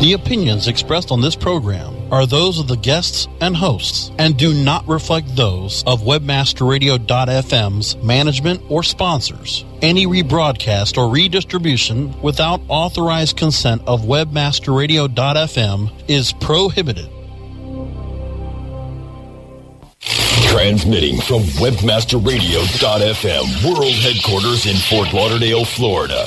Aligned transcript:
The 0.00 0.14
opinions 0.14 0.66
expressed 0.66 1.12
on 1.12 1.20
this 1.20 1.36
program 1.36 2.10
are 2.10 2.24
those 2.24 2.58
of 2.58 2.68
the 2.68 2.78
guests 2.78 3.28
and 3.42 3.54
hosts 3.54 4.10
and 4.18 4.34
do 4.34 4.54
not 4.54 4.88
reflect 4.88 5.36
those 5.36 5.84
of 5.86 6.00
webmasterradio.fm's 6.00 7.96
management 7.96 8.62
or 8.70 8.82
sponsors. 8.82 9.66
Any 9.82 10.06
rebroadcast 10.06 10.96
or 10.96 11.12
redistribution 11.12 12.18
without 12.22 12.62
authorized 12.68 13.36
consent 13.36 13.82
of 13.86 14.00
webmasterradio.fm 14.00 15.92
is 16.08 16.32
prohibited. 16.32 17.10
Transmitting 20.48 21.20
from 21.20 21.42
webmasterradio.fm 21.60 23.64
world 23.66 23.94
headquarters 23.96 24.64
in 24.64 24.76
Fort 24.76 25.12
Lauderdale, 25.12 25.66
Florida. 25.66 26.24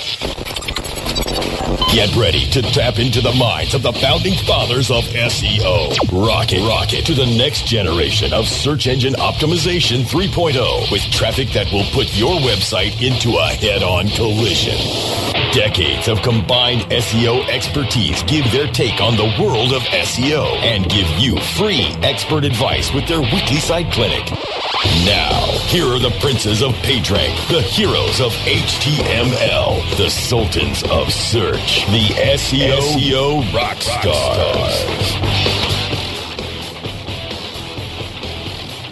Get 1.92 2.16
ready 2.16 2.50
to 2.50 2.62
tap 2.62 3.00
into 3.00 3.22
the 3.22 3.34
minds 3.34 3.74
of 3.74 3.84
the 3.84 3.94
founding 3.94 4.34
fathers 4.46 4.90
of 4.90 5.04
SEO. 5.06 5.94
Rocket, 6.12 6.62
rocket 6.68 7.06
to 7.06 7.14
the 7.14 7.26
next 7.38 7.66
generation 7.66 8.34
of 8.34 8.48
search 8.48 8.88
engine 8.88 9.14
optimization 9.14 10.04
3.0 10.04 10.92
with 10.92 11.02
traffic 11.12 11.50
that 11.50 11.72
will 11.72 11.86
put 11.94 12.16
your 12.18 12.36
website 12.42 13.02
into 13.02 13.38
a 13.38 13.46
head-on 13.46 14.08
collision. 14.10 15.33
Decades 15.54 16.08
of 16.08 16.20
combined 16.24 16.82
SEO 16.90 17.48
expertise 17.48 18.24
give 18.24 18.52
their 18.52 18.66
take 18.66 19.00
on 19.00 19.16
the 19.16 19.36
world 19.40 19.72
of 19.72 19.84
SEO 19.84 20.46
and 20.64 20.90
give 20.90 21.08
you 21.20 21.40
free 21.56 21.84
expert 22.02 22.44
advice 22.44 22.92
with 22.92 23.08
their 23.08 23.22
weekly 23.22 23.58
site 23.58 23.92
clinic. 23.92 24.26
Now, 25.06 25.46
here 25.68 25.86
are 25.86 26.00
the 26.00 26.10
princes 26.20 26.64
of 26.64 26.72
PageRank, 26.82 27.50
the 27.50 27.62
heroes 27.62 28.20
of 28.20 28.32
HTML, 28.32 29.96
the 29.96 30.10
sultans 30.10 30.82
of 30.90 31.14
search, 31.14 31.86
the 31.86 32.08
SEO, 32.34 32.80
SEO 32.80 33.54
rock 33.54 33.80
stars. 33.80 35.43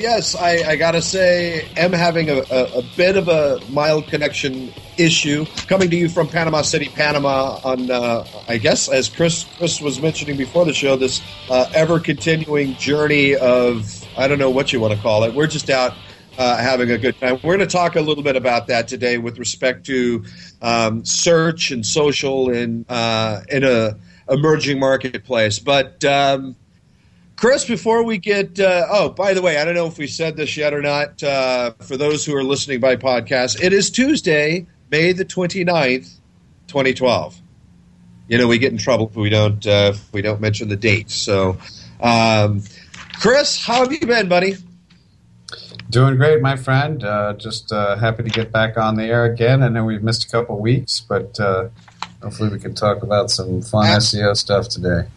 Yes, 0.02 0.33
I, 0.33 0.63
I 0.67 0.75
got 0.77 0.94
to 0.94 1.02
say, 1.02 1.69
am 1.77 1.94
having 1.94 2.27
a, 2.27 2.38
a, 2.49 2.80
a, 2.80 2.81
bit 2.97 3.17
of 3.17 3.27
a 3.27 3.59
mild 3.69 4.07
connection 4.07 4.73
issue. 4.97 5.45
Coming 5.67 5.91
to 5.91 5.95
you 5.95 6.09
from 6.09 6.27
Panama 6.27 6.63
City, 6.63 6.88
Panama, 6.88 7.59
on 7.63 7.91
uh, 7.91 8.25
I 8.49 8.57
guess 8.57 8.89
as 8.89 9.09
Chris 9.09 9.45
Chris 9.59 9.79
was 9.79 10.02
mentioning 10.02 10.38
before 10.38 10.66
the 10.66 10.73
show, 10.73 10.95
this 10.95 11.22
uh, 11.52 11.69
ever 11.75 11.99
continuing 11.99 12.73
journey 12.77 13.35
of 13.35 14.03
I 14.17 14.27
don't 14.27 14.39
know 14.39 14.49
what 14.49 14.73
you 14.73 14.79
want 14.79 14.95
to 14.95 14.99
call 14.99 15.23
it. 15.23 15.35
We're 15.35 15.45
just 15.45 15.69
out 15.69 15.94
uh, 16.35 16.57
having 16.57 16.89
a 16.89 16.97
good 16.97 17.19
time. 17.19 17.33
We're 17.44 17.57
going 17.57 17.59
to 17.59 17.67
talk 17.67 17.95
a 17.95 18.02
little 18.02 18.23
bit 18.23 18.35
about 18.35 18.66
that 18.67 18.88
today 18.88 19.19
with 19.19 19.38
respect 19.38 19.85
to 19.85 20.23
um, 20.63 21.05
search 21.05 21.69
and 21.69 21.85
social 21.85 22.49
in 22.49 22.88
uh, 22.89 23.41
in 23.49 23.63
a 23.63 23.99
emerging 24.27 24.79
marketplace. 24.79 25.59
But 25.59 26.03
um, 26.05 26.55
Chris, 27.42 27.66
before 27.66 28.03
we 28.03 28.20
get 28.20 28.59
uh, 28.59 28.86
oh, 28.92 29.09
by 29.09 29.34
the 29.34 29.42
way, 29.42 29.58
I 29.58 29.66
don't 29.66 29.73
know 29.73 29.88
if 29.88 29.97
we 29.97 30.06
said 30.06 30.38
this 30.38 30.56
yet 30.56 30.75
or 30.75 30.81
not. 30.84 31.23
Uh, 31.23 31.72
for 31.80 31.97
those 31.97 32.23
who 32.23 32.36
are 32.36 32.44
listening 32.44 32.80
by 32.80 32.95
podcast, 32.95 33.59
it 33.59 33.73
is 33.73 33.89
Tuesday, 33.89 34.67
May 34.92 35.11
the 35.11 35.25
29th, 35.25 36.19
2012. 36.67 37.42
You 38.28 38.38
know, 38.38 38.47
we 38.47 38.59
get 38.59 38.72
in 38.72 38.78
trouble 38.78 39.08
if 39.08 39.16
we 39.16 39.31
don't 39.31 39.66
uh, 39.66 39.94
if 39.95 40.14
we 40.14 40.22
don't 40.22 40.39
mention 40.39 40.69
the 40.69 40.75
date. 40.75 41.09
So. 41.09 41.58
Um, 42.00 42.62
Chris, 43.19 43.66
how 43.66 43.86
have 43.86 43.92
you 43.92 44.06
been, 44.06 44.30
buddy? 44.30 44.58
Doing 45.89 46.17
great, 46.17 46.44
my 46.44 46.56
friend. 46.56 47.03
Uh, 47.03 47.34
just 47.34 47.72
uh, 47.72 47.95
happy 47.95 48.22
to 48.22 48.30
get 48.30 48.52
back 48.52 48.78
on 48.78 48.97
the 48.97 49.06
air 49.06 49.25
again. 49.25 49.64
I 49.64 49.69
know 49.69 49.84
we've 49.84 50.03
missed 50.03 50.25
a 50.25 50.30
couple 50.30 50.59
weeks, 50.59 51.00
but 51.00 51.39
uh, 51.39 51.69
hopefully 52.22 52.50
we 52.50 52.59
can 52.59 52.75
talk 52.75 53.02
about 53.02 53.31
some 53.31 53.64
fun 53.64 53.88
SEO 54.00 54.38
stuff 54.38 54.69
today. 54.69 55.08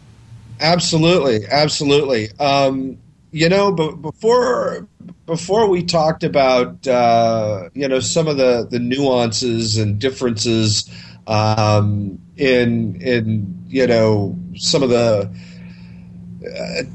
Absolutely, 0.59 1.45
absolutely. 1.47 2.29
Um, 2.39 2.97
you 3.31 3.49
know, 3.49 3.71
before 3.71 4.87
before 5.25 5.67
we 5.67 5.83
talked 5.83 6.23
about 6.23 6.87
uh, 6.87 7.69
you 7.73 7.87
know 7.87 7.99
some 7.99 8.27
of 8.27 8.37
the 8.37 8.67
the 8.69 8.79
nuances 8.79 9.77
and 9.77 9.99
differences 9.99 10.89
um, 11.27 12.19
in 12.37 13.01
in 13.01 13.63
you 13.67 13.87
know 13.87 14.37
some 14.55 14.83
of 14.83 14.89
the 14.89 15.29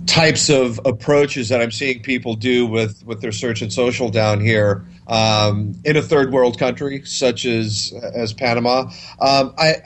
types 0.07 0.49
of 0.49 0.81
approaches 0.85 1.49
that 1.49 1.61
I'm 1.61 1.71
seeing 1.71 2.01
people 2.03 2.35
do 2.35 2.67
with, 2.67 3.05
with 3.05 3.21
their 3.21 3.33
search 3.33 3.63
and 3.63 3.73
social 3.73 4.11
down 4.11 4.41
here 4.41 4.85
um, 5.09 5.75
in 5.85 5.97
a 5.97 6.03
third 6.03 6.33
world 6.33 6.59
country 6.59 7.03
such 7.05 7.45
as 7.45 7.93
as 8.15 8.33
Panama. 8.33 8.91
Um, 9.21 9.55
I 9.59 9.77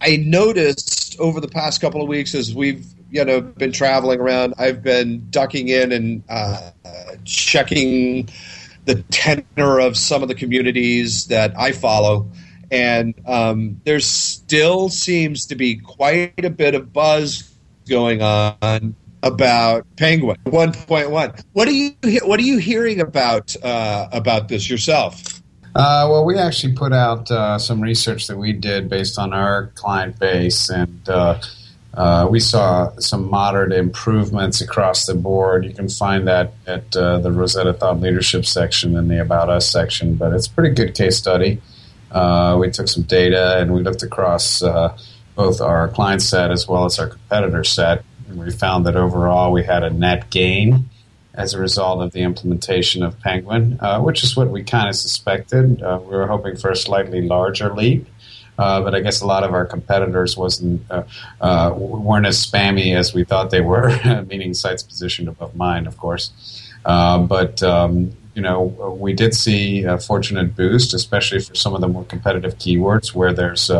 I 0.00 0.16
noticed 0.16 1.18
over 1.18 1.40
the 1.40 1.48
past 1.48 1.80
couple 1.80 2.02
of 2.02 2.08
weeks 2.08 2.34
as 2.34 2.54
we've 2.54 2.86
you 3.10 3.24
know 3.24 3.40
been 3.40 3.72
traveling 3.72 4.20
around, 4.20 4.54
I've 4.58 4.82
been 4.82 5.26
ducking 5.30 5.68
in 5.68 5.92
and 5.92 6.22
uh, 6.28 6.70
checking 7.24 8.28
the 8.84 9.02
tenor 9.10 9.78
of 9.78 9.96
some 9.96 10.22
of 10.22 10.28
the 10.28 10.34
communities 10.34 11.26
that 11.26 11.52
I 11.58 11.72
follow. 11.72 12.28
And 12.70 13.14
um, 13.26 13.80
there 13.84 14.00
still 14.00 14.88
seems 14.88 15.46
to 15.46 15.54
be 15.54 15.76
quite 15.76 16.44
a 16.44 16.50
bit 16.50 16.74
of 16.74 16.92
buzz 16.92 17.50
going 17.88 18.22
on 18.22 18.94
about 19.22 19.86
Penguin 19.96 20.36
1.1. 20.44 21.44
What 21.52 21.68
are 21.68 21.72
you 21.72 21.92
What 22.24 22.38
are 22.40 22.44
you 22.44 22.58
hearing 22.58 23.00
about 23.00 23.56
uh, 23.62 24.08
about 24.12 24.48
this 24.48 24.68
yourself? 24.68 25.42
Uh, 25.74 26.08
well, 26.10 26.24
we 26.24 26.36
actually 26.36 26.72
put 26.72 26.92
out 26.92 27.30
uh, 27.30 27.58
some 27.58 27.80
research 27.80 28.26
that 28.26 28.36
we 28.36 28.52
did 28.52 28.88
based 28.88 29.18
on 29.18 29.32
our 29.32 29.68
client 29.74 30.18
base, 30.18 30.70
and 30.70 31.08
uh, 31.94 32.00
uh, 32.00 32.28
we 32.30 32.40
saw 32.40 32.90
some 32.98 33.28
moderate 33.28 33.72
improvements 33.72 34.60
across 34.60 35.06
the 35.06 35.14
board. 35.14 35.64
You 35.64 35.72
can 35.72 35.88
find 35.88 36.28
that 36.28 36.52
at 36.66 36.96
uh, 36.96 37.18
the 37.18 37.32
Rosetta 37.32 37.72
Thought 37.72 38.00
Leadership 38.00 38.44
section 38.44 38.96
in 38.96 39.08
the 39.08 39.20
About 39.20 39.48
Us 39.48 39.70
section, 39.70 40.16
but 40.16 40.32
it's 40.32 40.46
a 40.46 40.50
pretty 40.50 40.74
good 40.74 40.94
case 40.94 41.16
study. 41.16 41.60
we 42.12 42.70
took 42.70 42.88
some 42.88 43.04
data 43.04 43.58
and 43.58 43.72
we 43.72 43.82
looked 43.82 44.02
across 44.02 44.62
both 45.34 45.60
our 45.60 45.88
client 45.88 46.22
set 46.22 46.50
as 46.50 46.66
well 46.66 46.84
as 46.84 46.98
our 46.98 47.06
competitor 47.06 47.64
set 47.64 48.04
and 48.28 48.38
we 48.38 48.50
found 48.50 48.86
that 48.86 48.96
overall 48.96 49.52
we 49.52 49.64
had 49.64 49.82
a 49.82 49.90
net 49.90 50.30
gain 50.30 50.88
as 51.34 51.54
a 51.54 51.58
result 51.58 52.02
of 52.02 52.12
the 52.12 52.20
implementation 52.20 53.02
of 53.02 53.18
Penguin, 53.20 53.78
uh, 53.80 54.00
which 54.00 54.22
is 54.24 54.36
what 54.36 54.50
we 54.50 54.62
kind 54.62 54.88
of 54.88 54.96
suspected. 54.96 55.82
Uh, 55.82 56.00
we 56.02 56.14
were 56.16 56.26
hoping 56.26 56.56
for 56.56 56.70
a 56.70 56.76
slightly 56.76 57.22
larger 57.22 57.72
leap. 57.74 58.06
Uh, 58.58 58.80
but 58.82 58.94
I 58.94 59.00
guess 59.00 59.20
a 59.20 59.26
lot 59.26 59.44
of 59.44 59.54
our 59.54 59.64
competitors 59.64 60.36
wasn't 60.36 60.82
uh, 60.90 61.04
uh, 61.40 61.72
weren't 61.76 62.26
as 62.26 62.44
spammy 62.44 62.96
as 62.96 63.14
we 63.14 63.24
thought 63.24 63.50
they 63.50 63.60
were, 63.60 63.88
meaning 64.28 64.52
sites 64.52 64.82
positioned 64.82 65.28
above 65.28 65.54
mine, 65.54 65.86
of 65.86 65.96
course. 65.96 66.32
Uh, 66.84 67.18
but 67.18 67.62
um, 67.62 68.12
you 68.34 68.42
know, 68.42 68.62
we 69.00 69.12
did 69.12 69.34
see 69.34 69.84
a 69.84 69.98
fortunate 69.98 70.56
boost, 70.56 70.92
especially 70.94 71.40
for 71.40 71.54
some 71.54 71.74
of 71.74 71.80
the 71.80 71.88
more 71.88 72.04
competitive 72.04 72.58
keywords 72.58 73.14
where 73.14 73.32
there's 73.32 73.70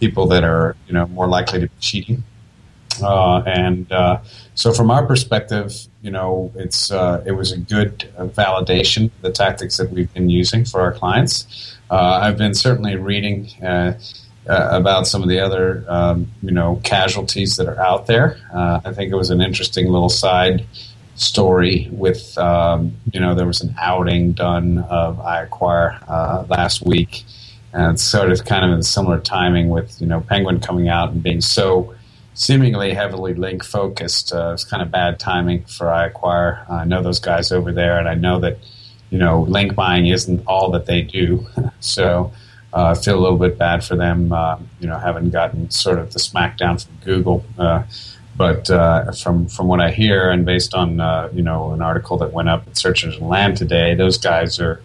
people 0.00 0.26
that 0.26 0.44
are 0.44 0.76
you 0.86 0.94
know 0.94 1.06
more 1.08 1.26
likely 1.26 1.60
to 1.60 1.66
be 1.66 1.74
cheating 1.80 2.24
uh, 3.02 3.42
and 3.46 3.90
uh, 3.90 4.20
so, 4.54 4.72
from 4.72 4.90
our 4.90 5.06
perspective, 5.06 5.72
you 6.04 6.10
know, 6.10 6.52
it's 6.54 6.90
uh, 6.90 7.24
it 7.24 7.32
was 7.32 7.50
a 7.50 7.56
good 7.56 8.12
validation 8.18 9.10
the 9.22 9.32
tactics 9.32 9.78
that 9.78 9.90
we've 9.90 10.12
been 10.12 10.28
using 10.28 10.66
for 10.66 10.82
our 10.82 10.92
clients. 10.92 11.74
Uh, 11.90 12.20
I've 12.22 12.36
been 12.36 12.52
certainly 12.52 12.96
reading 12.96 13.48
uh, 13.64 13.94
uh, 14.46 14.68
about 14.70 15.06
some 15.06 15.22
of 15.22 15.30
the 15.30 15.40
other 15.40 15.82
um, 15.88 16.30
you 16.42 16.50
know 16.50 16.78
casualties 16.84 17.56
that 17.56 17.66
are 17.66 17.80
out 17.80 18.06
there. 18.06 18.36
I 18.54 18.92
think 18.92 19.12
it 19.12 19.16
was 19.16 19.30
an 19.30 19.40
interesting 19.40 19.90
little 19.90 20.10
side 20.10 20.66
story 21.14 21.88
with 21.90 22.36
um, 22.36 22.94
you 23.10 23.18
know 23.18 23.34
there 23.34 23.46
was 23.46 23.62
an 23.62 23.74
outing 23.80 24.32
done 24.32 24.80
of 24.90 25.16
iAcquire 25.16 26.06
last 26.50 26.84
week, 26.84 27.24
and 27.72 27.98
sort 27.98 28.30
of 28.30 28.44
kind 28.44 28.66
of 28.66 28.76
in 28.76 28.82
similar 28.82 29.20
timing 29.20 29.70
with 29.70 29.98
you 30.02 30.06
know 30.06 30.20
Penguin 30.20 30.60
coming 30.60 30.86
out 30.86 31.12
and 31.12 31.22
being 31.22 31.40
so 31.40 31.94
seemingly 32.34 32.92
heavily 32.92 33.34
link 33.34 33.64
focused. 33.64 34.32
Uh, 34.32 34.52
it's 34.52 34.64
kind 34.64 34.82
of 34.82 34.90
bad 34.90 35.18
timing 35.18 35.64
for 35.64 35.86
iAcquire. 35.86 36.68
I 36.70 36.84
know 36.84 37.02
those 37.02 37.20
guys 37.20 37.50
over 37.52 37.72
there, 37.72 37.98
and 37.98 38.08
I 38.08 38.14
know 38.14 38.40
that 38.40 38.58
you 39.10 39.18
know 39.18 39.42
link 39.42 39.74
buying 39.74 40.06
isn't 40.08 40.44
all 40.46 40.70
that 40.72 40.86
they 40.86 41.00
do. 41.00 41.46
so 41.80 42.32
uh, 42.72 42.86
I 42.86 42.94
feel 42.94 43.18
a 43.18 43.22
little 43.22 43.38
bit 43.38 43.56
bad 43.56 43.84
for 43.84 43.96
them. 43.96 44.32
Uh, 44.32 44.58
you 44.80 44.88
know, 44.88 44.98
having 44.98 45.30
gotten 45.30 45.70
sort 45.70 45.98
of 45.98 46.12
the 46.12 46.18
smackdown 46.18 46.84
from 46.84 46.96
Google. 47.04 47.44
Uh, 47.58 47.84
but 48.36 48.68
uh, 48.68 49.12
from 49.12 49.46
from 49.46 49.68
what 49.68 49.80
I 49.80 49.92
hear, 49.92 50.30
and 50.30 50.44
based 50.44 50.74
on 50.74 51.00
uh, 51.00 51.30
you 51.32 51.42
know 51.42 51.70
an 51.70 51.80
article 51.80 52.18
that 52.18 52.32
went 52.32 52.48
up 52.48 52.66
at 52.66 52.76
Search 52.76 53.04
Engine 53.04 53.28
Land 53.28 53.56
today, 53.56 53.94
those 53.94 54.18
guys 54.18 54.58
are 54.58 54.82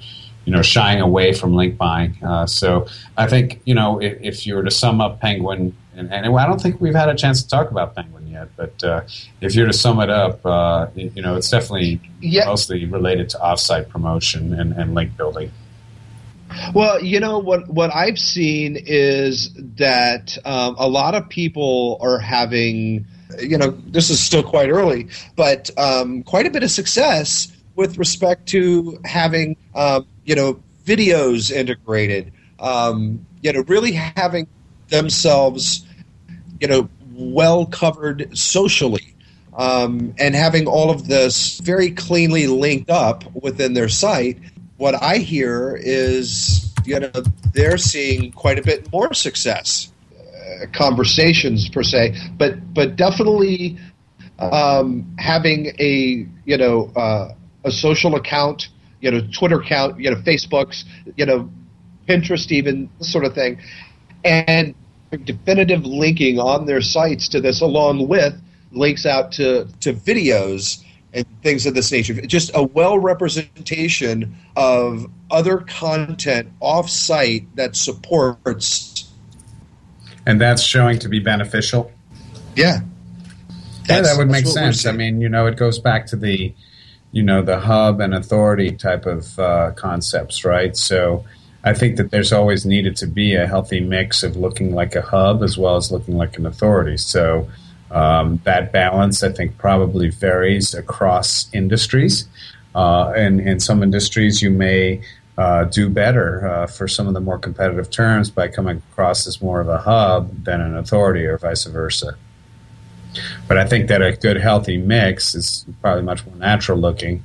you 0.49 0.55
know 0.55 0.63
shying 0.63 0.99
away 0.99 1.31
from 1.31 1.53
link 1.53 1.77
buying. 1.77 2.17
so 2.47 2.87
I 3.15 3.27
think 3.27 3.61
you 3.65 3.75
know 3.75 4.01
if, 4.01 4.17
if 4.21 4.47
you 4.47 4.55
were 4.55 4.63
to 4.63 4.71
sum 4.71 4.99
up 4.99 5.21
Penguin 5.21 5.75
and, 5.99 6.11
and 6.11 6.39
I 6.39 6.47
don't 6.47 6.59
think 6.59 6.81
we've 6.81 6.95
had 6.95 7.09
a 7.09 7.15
chance 7.15 7.43
to 7.43 7.49
talk 7.49 7.69
about 7.71 7.95
Penguin 7.95 8.27
yet. 8.27 8.47
But 8.55 8.83
uh, 8.83 9.01
if 9.41 9.53
you're 9.53 9.67
to 9.67 9.73
sum 9.73 9.99
it 9.99 10.09
up, 10.09 10.43
uh, 10.45 10.87
you 10.95 11.21
know, 11.21 11.35
it's 11.35 11.51
definitely 11.51 12.01
yeah. 12.21 12.45
mostly 12.45 12.85
related 12.85 13.29
to 13.29 13.37
offsite 13.37 13.89
promotion 13.89 14.53
and, 14.53 14.73
and 14.73 14.95
link 14.95 15.15
building. 15.17 15.51
Well, 16.73 17.03
you 17.03 17.19
know 17.19 17.37
what 17.37 17.69
what 17.69 17.93
I've 17.93 18.17
seen 18.17 18.75
is 18.75 19.53
that 19.75 20.35
um, 20.45 20.75
a 20.79 20.87
lot 20.87 21.13
of 21.13 21.29
people 21.29 21.99
are 22.01 22.17
having, 22.17 23.05
you 23.39 23.59
know, 23.59 23.69
this 23.69 24.09
is 24.09 24.19
still 24.19 24.41
quite 24.41 24.69
early, 24.69 25.09
but 25.35 25.69
um, 25.77 26.23
quite 26.23 26.47
a 26.47 26.49
bit 26.49 26.63
of 26.63 26.71
success 26.71 27.55
with 27.75 27.97
respect 27.97 28.47
to 28.47 28.99
having, 29.05 29.55
um, 29.73 30.05
you 30.29 30.35
know, 30.35 30.61
videos 30.85 31.51
integrated. 31.51 32.31
Um, 32.59 33.25
you 33.41 33.51
know, 33.51 33.63
really 33.67 33.93
having 33.93 34.47
themselves, 34.89 35.85
you 36.61 36.67
know, 36.67 36.87
well 37.13 37.65
covered 37.65 38.37
socially. 38.37 39.15
Um, 39.57 40.13
and 40.19 40.35
having 40.35 40.67
all 40.67 40.91
of 40.91 41.07
this 41.07 41.59
very 41.59 41.91
cleanly 41.91 42.45
linked 42.47 42.89
up 42.89 43.23
within 43.35 43.73
their 43.73 43.89
site 43.89 44.37
what 44.79 45.01
I 45.03 45.17
hear 45.17 45.77
is, 45.79 46.73
you 46.85 46.99
know, 47.01 47.11
they're 47.53 47.77
seeing 47.77 48.31
quite 48.31 48.57
a 48.57 48.61
bit 48.61 48.89
more 48.93 49.13
success, 49.13 49.91
uh, 50.15 50.67
conversations 50.71 51.67
per 51.67 51.83
se, 51.83 52.15
but 52.37 52.73
but 52.73 52.95
definitely 52.95 53.77
um, 54.39 55.05
having 55.19 55.73
a 55.79 56.25
you 56.45 56.57
know 56.57 56.91
uh, 56.95 57.33
a 57.65 57.71
social 57.71 58.15
account, 58.15 58.69
you 59.01 59.11
know, 59.11 59.21
Twitter 59.31 59.61
account, 59.61 59.99
you 59.99 60.09
know, 60.09 60.17
Facebook's, 60.17 60.85
you 61.15 61.25
know, 61.25 61.49
Pinterest, 62.07 62.51
even 62.51 62.89
this 62.99 63.11
sort 63.11 63.25
of 63.25 63.33
thing, 63.33 63.59
and 64.23 64.75
definitive 65.23 65.85
linking 65.85 66.39
on 66.39 66.65
their 66.65 66.81
sites 66.81 67.27
to 67.29 67.41
this, 67.41 67.61
along 67.61 68.07
with 68.07 68.39
links 68.71 69.05
out 69.05 69.31
to 69.33 69.67
to 69.79 69.93
videos 69.93 70.83
and 71.13 71.25
things 71.41 71.65
of 71.65 71.73
this 71.73 71.91
nature. 71.91 72.13
Just 72.21 72.51
a 72.53 72.63
well 72.63 72.99
representation 72.99 74.35
of 74.55 75.09
other 75.31 75.59
content 75.59 76.51
off 76.59 76.89
site 76.89 77.55
that 77.55 77.75
supports. 77.75 79.11
And 80.25 80.39
that's 80.39 80.61
showing 80.61 80.99
to 80.99 81.09
be 81.09 81.19
beneficial? 81.19 81.91
Yeah. 82.55 82.81
yeah, 83.87 84.01
that 84.01 84.17
would 84.17 84.29
make 84.29 84.45
sense. 84.45 84.85
I 84.85 84.91
mean, 84.91 85.21
you 85.21 85.29
know, 85.29 85.47
it 85.47 85.55
goes 85.55 85.79
back 85.79 86.05
to 86.07 86.15
the, 86.15 86.53
you 87.11 87.23
know, 87.23 87.41
the 87.41 87.59
hub 87.59 87.99
and 87.99 88.13
authority 88.13 88.71
type 88.71 89.05
of 89.05 89.39
uh, 89.39 89.71
concepts, 89.71 90.45
right? 90.45 90.75
So 90.77 91.25
I 91.63 91.73
think 91.73 91.97
that 91.97 92.11
there's 92.11 92.31
always 92.31 92.65
needed 92.65 92.95
to 92.97 93.07
be 93.07 93.35
a 93.35 93.47
healthy 93.47 93.79
mix 93.79 94.23
of 94.23 94.35
looking 94.35 94.73
like 94.73 94.95
a 94.95 95.01
hub 95.01 95.43
as 95.43 95.57
well 95.57 95.75
as 95.75 95.91
looking 95.91 96.17
like 96.17 96.37
an 96.37 96.45
authority. 96.45 96.97
So 96.97 97.49
um, 97.91 98.39
that 98.43 98.71
balance, 98.71 99.23
I 99.23 99.31
think, 99.31 99.57
probably 99.57 100.09
varies 100.09 100.73
across 100.73 101.51
industries. 101.53 102.27
Uh, 102.75 103.11
and 103.15 103.41
in 103.41 103.59
some 103.59 103.81
industries, 103.81 104.41
you 104.41 104.51
may 104.51 105.01
uh, 105.37 105.63
do 105.65 105.89
better 105.89 106.47
uh, 106.47 106.67
for 106.67 106.87
some 106.87 107.07
of 107.07 107.13
the 107.13 107.19
more 107.19 107.39
competitive 107.39 107.89
terms 107.89 108.29
by 108.29 108.47
coming 108.47 108.81
across 108.91 109.25
as 109.25 109.41
more 109.41 109.59
of 109.59 109.69
a 109.69 109.79
hub 109.79 110.43
than 110.43 110.61
an 110.61 110.77
authority, 110.77 111.25
or 111.25 111.37
vice 111.37 111.65
versa. 111.65 112.15
But 113.47 113.57
I 113.57 113.65
think 113.65 113.87
that 113.87 114.01
a 114.01 114.13
good, 114.13 114.37
healthy 114.37 114.77
mix 114.77 115.35
is 115.35 115.65
probably 115.81 116.03
much 116.03 116.25
more 116.25 116.35
natural 116.35 116.77
looking. 116.77 117.23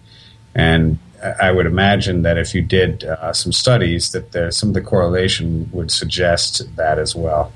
And 0.54 0.98
I 1.40 1.50
would 1.50 1.66
imagine 1.66 2.22
that 2.22 2.38
if 2.38 2.54
you 2.54 2.62
did 2.62 3.04
uh, 3.04 3.32
some 3.32 3.52
studies, 3.52 4.12
that 4.12 4.32
there, 4.32 4.50
some 4.50 4.70
of 4.70 4.74
the 4.74 4.82
correlation 4.82 5.70
would 5.72 5.90
suggest 5.90 6.76
that 6.76 6.98
as 6.98 7.14
well. 7.14 7.52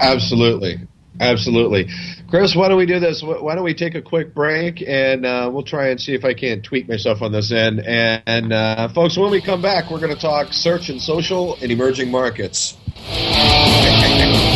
Absolutely. 0.00 0.80
Absolutely. 1.20 1.88
Chris, 2.28 2.54
why 2.54 2.68
don't 2.68 2.76
we 2.76 2.86
do 2.86 2.98
this? 3.00 3.22
Why 3.22 3.54
don't 3.54 3.64
we 3.64 3.72
take 3.72 3.94
a 3.94 4.02
quick 4.02 4.34
break 4.34 4.82
and 4.86 5.24
uh, 5.24 5.48
we'll 5.52 5.62
try 5.62 5.88
and 5.88 6.00
see 6.00 6.14
if 6.14 6.24
I 6.24 6.34
can 6.34 6.60
tweak 6.60 6.88
myself 6.88 7.22
on 7.22 7.32
this 7.32 7.52
end. 7.52 7.80
And, 7.80 8.22
and 8.26 8.52
uh, 8.52 8.88
folks, 8.88 9.16
when 9.16 9.30
we 9.30 9.40
come 9.40 9.62
back, 9.62 9.90
we're 9.90 10.00
going 10.00 10.14
to 10.14 10.20
talk 10.20 10.52
search 10.52 10.88
and 10.88 11.00
social 11.00 11.54
in 11.56 11.70
emerging 11.70 12.10
markets. 12.10 12.76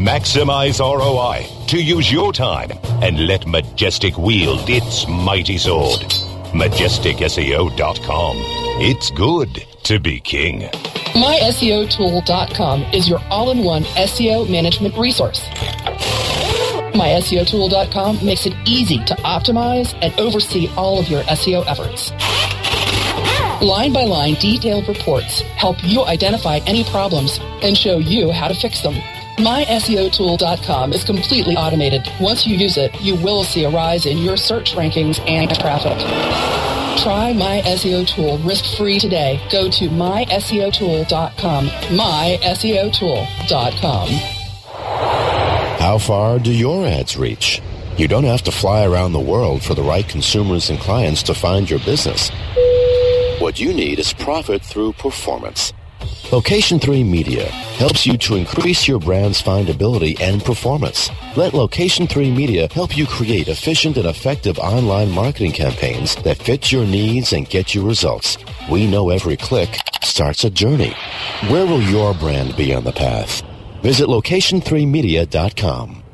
Maximize 0.00 0.80
ROI 0.80 1.46
to 1.66 1.78
use 1.78 2.10
your 2.10 2.32
time 2.32 2.70
and 3.02 3.26
let 3.26 3.46
Majestic 3.46 4.16
wield 4.16 4.66
its 4.66 5.06
mighty 5.06 5.58
sword. 5.58 6.00
MajesticSEO.com. 6.54 8.36
It's 8.80 9.10
good 9.10 9.66
to 9.82 10.00
be 10.00 10.18
king. 10.18 10.62
MySEOTool.com 11.12 12.82
is 12.94 13.10
your 13.10 13.20
all-in-one 13.28 13.82
SEO 13.82 14.48
management 14.50 14.96
resource. 14.96 15.44
MySEOTool.com 16.94 18.24
makes 18.24 18.46
it 18.46 18.54
easy 18.64 19.04
to 19.04 19.14
optimize 19.16 19.94
and 20.00 20.18
oversee 20.18 20.70
all 20.78 20.98
of 20.98 21.10
your 21.10 21.22
SEO 21.24 21.62
efforts. 21.66 22.10
Line 23.62 23.92
by 23.92 24.04
line 24.04 24.32
detailed 24.36 24.88
reports 24.88 25.42
help 25.42 25.76
you 25.84 26.06
identify 26.06 26.60
any 26.66 26.84
problems 26.84 27.38
and 27.62 27.76
show 27.76 27.98
you 27.98 28.30
how 28.30 28.48
to 28.48 28.54
fix 28.54 28.80
them. 28.80 28.94
MySEOTool.com 29.40 30.92
is 30.92 31.02
completely 31.02 31.56
automated. 31.56 32.06
Once 32.20 32.46
you 32.46 32.54
use 32.56 32.76
it, 32.76 32.94
you 33.00 33.16
will 33.16 33.42
see 33.42 33.64
a 33.64 33.70
rise 33.70 34.04
in 34.04 34.18
your 34.18 34.36
search 34.36 34.74
rankings 34.74 35.18
and 35.26 35.48
traffic. 35.58 35.96
Try 37.02 37.32
My 37.32 37.62
SEO 37.64 38.06
Tool 38.06 38.36
risk-free 38.38 38.98
today. 38.98 39.40
Go 39.50 39.70
to 39.70 39.88
myseotool.com. 39.88 41.68
myseotool.com. 41.68 44.08
How 45.80 45.96
far 45.96 46.38
do 46.38 46.52
your 46.52 46.86
ads 46.86 47.16
reach? 47.16 47.62
You 47.96 48.08
don't 48.08 48.24
have 48.24 48.42
to 48.42 48.52
fly 48.52 48.84
around 48.84 49.12
the 49.12 49.20
world 49.20 49.62
for 49.62 49.74
the 49.74 49.82
right 49.82 50.06
consumers 50.06 50.68
and 50.68 50.78
clients 50.78 51.22
to 51.22 51.32
find 51.32 51.70
your 51.70 51.80
business. 51.80 52.28
What 53.40 53.58
you 53.58 53.72
need 53.72 53.98
is 53.98 54.12
profit 54.12 54.60
through 54.60 54.92
performance. 54.92 55.72
Location 56.32 56.78
3 56.78 57.02
Media 57.02 57.46
helps 57.46 58.06
you 58.06 58.16
to 58.18 58.36
increase 58.36 58.86
your 58.86 59.00
brand's 59.00 59.42
findability 59.42 60.20
and 60.20 60.44
performance. 60.44 61.10
Let 61.36 61.54
Location 61.54 62.06
3 62.06 62.30
Media 62.30 62.68
help 62.72 62.96
you 62.96 63.04
create 63.04 63.48
efficient 63.48 63.96
and 63.96 64.06
effective 64.06 64.58
online 64.60 65.10
marketing 65.10 65.50
campaigns 65.52 66.14
that 66.22 66.38
fit 66.38 66.70
your 66.70 66.86
needs 66.86 67.32
and 67.32 67.48
get 67.48 67.74
you 67.74 67.84
results. 67.84 68.38
We 68.70 68.86
know 68.86 69.10
every 69.10 69.36
click 69.36 69.76
starts 70.02 70.44
a 70.44 70.50
journey. 70.50 70.94
Where 71.48 71.66
will 71.66 71.82
your 71.82 72.14
brand 72.14 72.56
be 72.56 72.72
on 72.74 72.84
the 72.84 72.92
path? 72.92 73.42
Visit 73.82 74.06
location3media.com. 74.06 76.04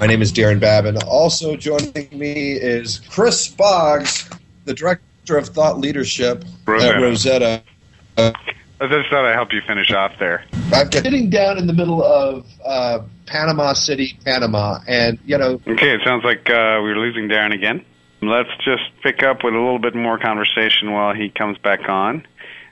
My 0.01 0.05
name 0.05 0.21
is 0.21 0.33
Darren 0.33 0.59
Babin. 0.59 0.97
Also 1.03 1.55
joining 1.55 2.09
me 2.11 2.55
is 2.55 2.99
Chris 3.09 3.47
Boggs, 3.47 4.29
the 4.65 4.73
Director 4.73 5.37
of 5.37 5.47
Thought 5.47 5.79
Leadership 5.79 6.43
Rosetta. 6.65 6.93
at 6.93 7.01
Rosetta. 7.01 7.63
I 8.17 8.33
just 8.87 9.09
thought 9.09 9.23
I'd 9.23 9.33
help 9.33 9.53
you 9.53 9.61
finish 9.65 9.93
off 9.93 10.11
there. 10.19 10.43
I'm 10.73 10.91
sitting 10.91 11.29
down 11.29 11.57
in 11.57 11.67
the 11.67 11.73
middle 11.73 12.03
of 12.03 12.45
uh, 12.63 12.99
Panama 13.25 13.73
City, 13.73 14.17
Panama, 14.25 14.79
and 14.87 15.19
you 15.25 15.37
know, 15.37 15.59
Okay, 15.67 15.93
it 15.93 16.01
sounds 16.03 16.23
like 16.23 16.49
uh, 16.49 16.79
we're 16.81 16.97
losing 16.97 17.27
Darren 17.27 17.53
again. 17.53 17.83
Let's 18.21 18.49
just 18.65 18.83
pick 19.01 19.23
up 19.23 19.43
with 19.43 19.53
a 19.53 19.57
little 19.57 19.79
bit 19.79 19.95
more 19.95 20.19
conversation 20.19 20.91
while 20.91 21.13
he 21.13 21.29
comes 21.29 21.57
back 21.57 21.87
on. 21.87 22.25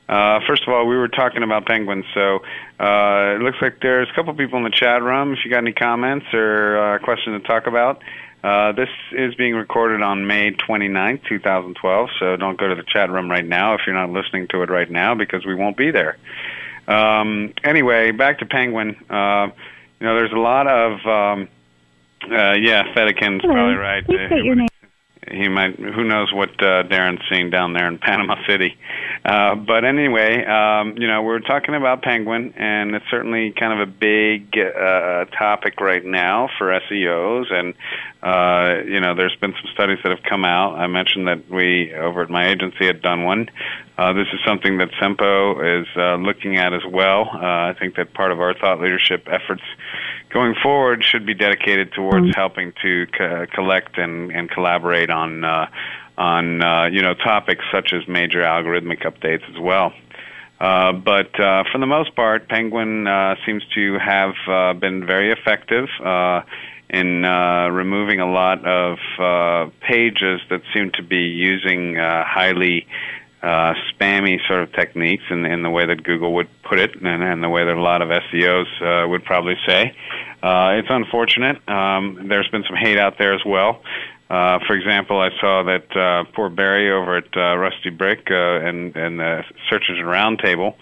Uh, 0.10 0.40
first 0.48 0.64
of 0.64 0.74
all, 0.74 0.88
we 0.88 0.96
were 0.96 1.08
talking 1.08 1.44
about 1.44 1.66
penguins, 1.66 2.06
so 2.14 2.40
uh, 2.80 3.36
it 3.36 3.42
looks 3.42 3.58
like 3.62 3.80
there's 3.82 4.08
a 4.10 4.14
couple 4.14 4.34
people 4.34 4.58
in 4.58 4.64
the 4.64 4.70
chat 4.70 5.02
room. 5.02 5.34
If 5.34 5.40
you 5.44 5.52
got 5.52 5.60
any 5.60 5.74
comments 5.74 6.28
or 6.34 6.78
uh, 6.78 7.00
questions 7.00 7.42
to 7.42 7.48
talk 7.48 7.68
about, 7.68 8.02
uh, 8.44 8.72
this 8.72 8.90
is 9.12 9.36
being 9.36 9.56
recorded 9.56 10.02
on 10.02 10.28
May 10.28 10.52
29th, 10.52 11.28
2012, 11.28 12.10
so 12.20 12.36
don't 12.38 12.58
go 12.58 12.68
to 12.68 12.76
the 12.76 12.84
chat 12.84 13.10
room 13.10 13.30
right 13.30 13.46
now 13.46 13.74
if 13.74 13.82
you're 13.86 13.96
not 13.96 14.10
listening 14.10 14.48
to 14.50 14.62
it 14.62 14.70
right 14.70 14.90
now 14.90 15.16
because 15.16 15.46
we 15.46 15.56
won't 15.56 15.76
be 15.76 15.92
there. 15.92 16.18
Um, 16.88 17.54
anyway, 17.64 18.12
back 18.12 18.40
to 18.40 18.46
Penguin. 18.46 18.96
Uh, 19.10 19.48
you 20.00 20.06
know, 20.08 20.16
there's 20.16 20.32
a 20.32 20.40
lot 20.40 20.68
of, 20.68 20.92
um, 21.06 21.50
uh, 22.32 22.54
yeah, 22.54 22.94
Fedekin's 22.96 23.42
Hello. 23.42 23.54
probably 23.54 23.76
right. 23.76 24.06
Please 24.06 24.20
Uh, 24.22 24.28
state 24.28 24.46
your 24.46 24.56
name. 24.56 24.68
he 25.30 25.50
might 25.50 25.76
who 25.76 26.04
knows 26.06 26.32
what 26.32 26.50
uh, 26.64 26.84
Darren's 26.84 27.22
seeing 27.30 27.50
down 27.50 27.74
there 27.74 27.88
in 27.88 27.98
Panama 27.98 28.36
City. 28.48 28.78
Uh, 29.26 29.56
but 29.56 29.84
anyway, 29.84 30.46
um, 30.46 30.96
you 30.98 31.06
know, 31.08 31.22
we're 31.22 31.40
talking 31.40 31.76
about 31.76 32.02
Penguin, 32.02 32.54
and 32.56 32.96
it's 32.96 33.06
certainly 33.12 33.52
kind 33.52 33.74
of 33.74 33.80
a 33.90 33.92
big 33.92 34.58
uh, 34.58 35.26
topic 35.38 35.82
right 35.82 36.06
now 36.06 36.48
for 36.58 36.68
SEOs. 36.90 37.52
And 37.52 37.74
uh, 38.24 38.84
you 38.88 39.02
know, 39.02 39.16
there's 39.16 39.36
been 39.42 39.52
some 39.54 39.70
studies 39.74 39.98
that 40.04 40.12
have 40.16 40.24
come 40.24 40.46
out. 40.46 40.76
I 40.78 40.88
mentioned 40.88 41.28
that 41.28 41.50
we 41.50 41.94
over 41.94 42.22
at 42.22 42.30
my 42.30 42.48
agency 42.48 42.86
had 42.86 43.02
done 43.02 43.24
one. 43.26 43.50
Uh, 43.98 44.14
this 44.14 44.28
is 44.32 44.40
something 44.46 44.78
that 44.78 44.90
Sempo 45.02 45.82
is 45.82 45.88
uh, 45.96 46.16
looking 46.16 46.58
at 46.58 46.72
as 46.72 46.86
well. 46.88 47.30
Uh, 47.34 47.72
I 47.72 47.76
think 47.80 47.96
that 47.96 48.14
part 48.14 48.32
of 48.32 48.40
our 48.40 48.54
thought 48.54 48.80
leadership 48.80 49.28
efforts 49.28 49.64
going 50.30 50.54
forward 50.62 51.04
should 51.04 51.26
be 51.26 51.34
dedicated 51.34 51.94
towards 51.94 52.36
helping 52.36 52.74
to 52.84 53.08
co- 53.18 53.48
collect 53.52 53.98
and, 53.98 54.32
and 54.32 54.52
collaborate 54.52 55.10
on 55.10 55.44
uh, 55.44 55.68
on 56.16 56.64
uh, 56.64 56.86
you 56.92 57.02
know 57.02 57.16
topics 57.16 57.66
such 57.72 57.92
as 57.92 58.08
major 58.08 58.42
algorithmic 58.42 59.04
updates 59.04 59.50
as 59.50 59.60
well. 59.60 59.94
Uh, 60.60 60.92
but 60.92 61.40
uh, 61.40 61.64
for 61.72 61.78
the 61.80 61.86
most 61.86 62.16
part, 62.16 62.48
Penguin 62.50 63.08
uh, 63.08 63.36
seems 63.46 63.64
to 63.76 63.98
have 64.00 64.34
uh, 64.48 64.74
been 64.74 65.06
very 65.06 65.32
effective 65.32 65.88
uh, 66.04 66.42
in 66.90 67.26
uh, 67.26 67.68
removing 67.70 68.20
a 68.20 68.30
lot 68.30 68.66
of 68.66 68.98
uh, 69.20 69.70
pages 69.82 70.42
that 70.50 70.62
seem 70.74 70.92
to 70.92 71.04
be 71.04 71.28
using 71.28 71.98
uh, 71.98 72.24
highly 72.26 72.88
uh, 73.42 73.74
spammy 73.94 74.38
sort 74.48 74.64
of 74.64 74.74
techniques 74.74 75.24
in, 75.30 75.46
in 75.46 75.62
the 75.62 75.70
way 75.70 75.86
that 75.86 76.04
Google 76.04 76.34
would 76.36 76.50
put 76.64 76.80
it, 76.80 76.96
and, 76.96 77.24
and 77.24 77.44
the 77.44 77.50
way 77.50 77.66
that 77.66 77.76
a 77.76 77.82
lot 77.82 78.02
of 78.02 78.10
SEOs 78.10 78.82
uh, 78.82 79.08
would 79.08 79.24
probably 79.24 79.56
say. 79.68 79.94
Uh, 80.42 80.76
it's 80.78 80.88
unfortunate. 80.90 81.58
Um, 81.70 82.28
there's 82.30 82.48
been 82.50 82.64
some 82.68 82.76
hate 82.76 82.98
out 82.98 83.18
there 83.18 83.34
as 83.34 83.42
well. 83.46 83.82
Uh, 84.30 84.60
for 84.68 84.76
example, 84.76 85.22
I 85.22 85.30
saw 85.40 85.64
that 85.64 85.96
uh, 85.96 86.30
poor 86.36 86.50
Barry 86.50 86.92
over 86.92 87.18
at 87.18 87.38
uh, 87.38 87.56
Rusty 87.58 87.92
Brick 87.92 88.28
uh, 88.30 88.60
and, 88.60 88.96
and 88.96 89.20
the 89.20 89.44
Search 89.70 89.86
Engine 89.90 90.06
Roundtable 90.06 90.76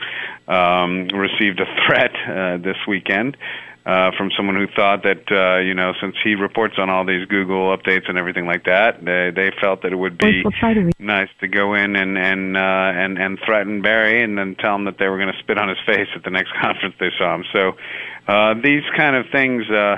um, 0.48 1.08
received 1.10 1.60
a 1.60 1.66
threat 1.88 2.12
uh, 2.28 2.58
this 2.58 2.78
weekend 2.88 3.38
uh, 3.86 4.10
from 4.18 4.32
someone 4.36 4.56
who 4.56 4.66
thought 4.76 5.04
that 5.04 5.30
uh, 5.32 5.60
you 5.60 5.74
know 5.76 5.94
since 6.02 6.16
he 6.24 6.34
reports 6.36 6.76
on 6.78 6.90
all 6.90 7.06
these 7.06 7.26
Google 7.28 7.76
updates 7.76 8.10
and 8.10 8.18
everything 8.18 8.46
like 8.48 8.66
that, 8.66 9.04
they, 9.06 9.32
they 9.36 9.52
felt 9.62 9.84
that 9.84 9.92
it 9.92 9.96
would 9.96 10.18
be 10.18 10.42
We'll 10.44 10.52
try 10.60 10.74
to 10.74 10.82
read. 10.82 10.96
nice 11.00 11.30
to 11.42 11.48
go 11.48 11.76
in 11.76 11.96
and 11.96 12.18
and 12.18 12.58
uh, 12.58 12.60
and 12.60 13.18
and 13.18 13.38
threaten 13.46 13.82
Barry 13.82 14.24
and 14.24 14.38
then 14.38 14.56
tell 14.56 14.76
him 14.76 14.86
that 14.86 14.98
they 14.98 15.08
were 15.08 15.18
going 15.18 15.32
to 15.32 15.40
spit 15.40 15.58
on 15.58 15.70
his 15.70 15.78
face 15.86 16.08
at 16.16 16.24
the 16.24 16.32
next 16.32 16.52
conference 16.62 16.96
they 17.00 17.12
saw 17.18 17.36
him. 17.36 17.44
So 17.54 17.74
uh, 18.28 18.56
these 18.62 18.84
kind 18.98 19.16
of 19.16 19.26
things. 19.32 19.70
Uh, 19.70 19.98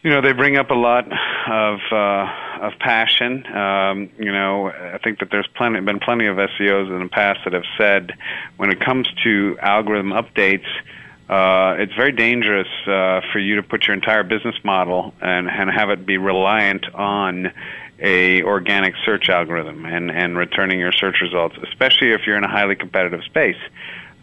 you 0.00 0.10
know, 0.10 0.20
they 0.20 0.32
bring 0.32 0.56
up 0.56 0.70
a 0.70 0.74
lot 0.74 1.04
of 1.06 1.80
uh, 1.90 2.66
of 2.66 2.72
passion. 2.78 3.44
Um, 3.52 4.08
you 4.16 4.30
know, 4.30 4.68
I 4.68 4.98
think 5.02 5.18
that 5.18 5.28
there's 5.32 5.48
plenty 5.56 5.80
been 5.80 5.98
plenty 5.98 6.26
of 6.28 6.36
SEOs 6.36 6.88
in 6.88 7.02
the 7.02 7.08
past 7.10 7.40
that 7.44 7.52
have 7.52 7.64
said 7.76 8.12
when 8.58 8.70
it 8.70 8.78
comes 8.78 9.08
to 9.24 9.58
algorithm 9.60 10.12
updates, 10.12 10.68
uh, 11.28 11.76
it's 11.78 11.94
very 11.94 12.12
dangerous 12.12 12.68
uh, 12.86 13.20
for 13.32 13.38
you 13.38 13.56
to 13.56 13.62
put 13.62 13.86
your 13.86 13.94
entire 13.94 14.22
business 14.22 14.56
model 14.64 15.14
and, 15.20 15.48
and 15.48 15.70
have 15.70 15.90
it 15.90 16.06
be 16.06 16.16
reliant 16.16 16.86
on 16.94 17.52
a 17.98 18.42
organic 18.44 18.94
search 19.04 19.28
algorithm 19.28 19.84
and, 19.84 20.10
and 20.10 20.38
returning 20.38 20.78
your 20.78 20.92
search 20.92 21.16
results, 21.20 21.56
especially 21.68 22.12
if 22.12 22.22
you're 22.26 22.36
in 22.36 22.44
a 22.44 22.48
highly 22.48 22.76
competitive 22.76 23.22
space. 23.24 23.58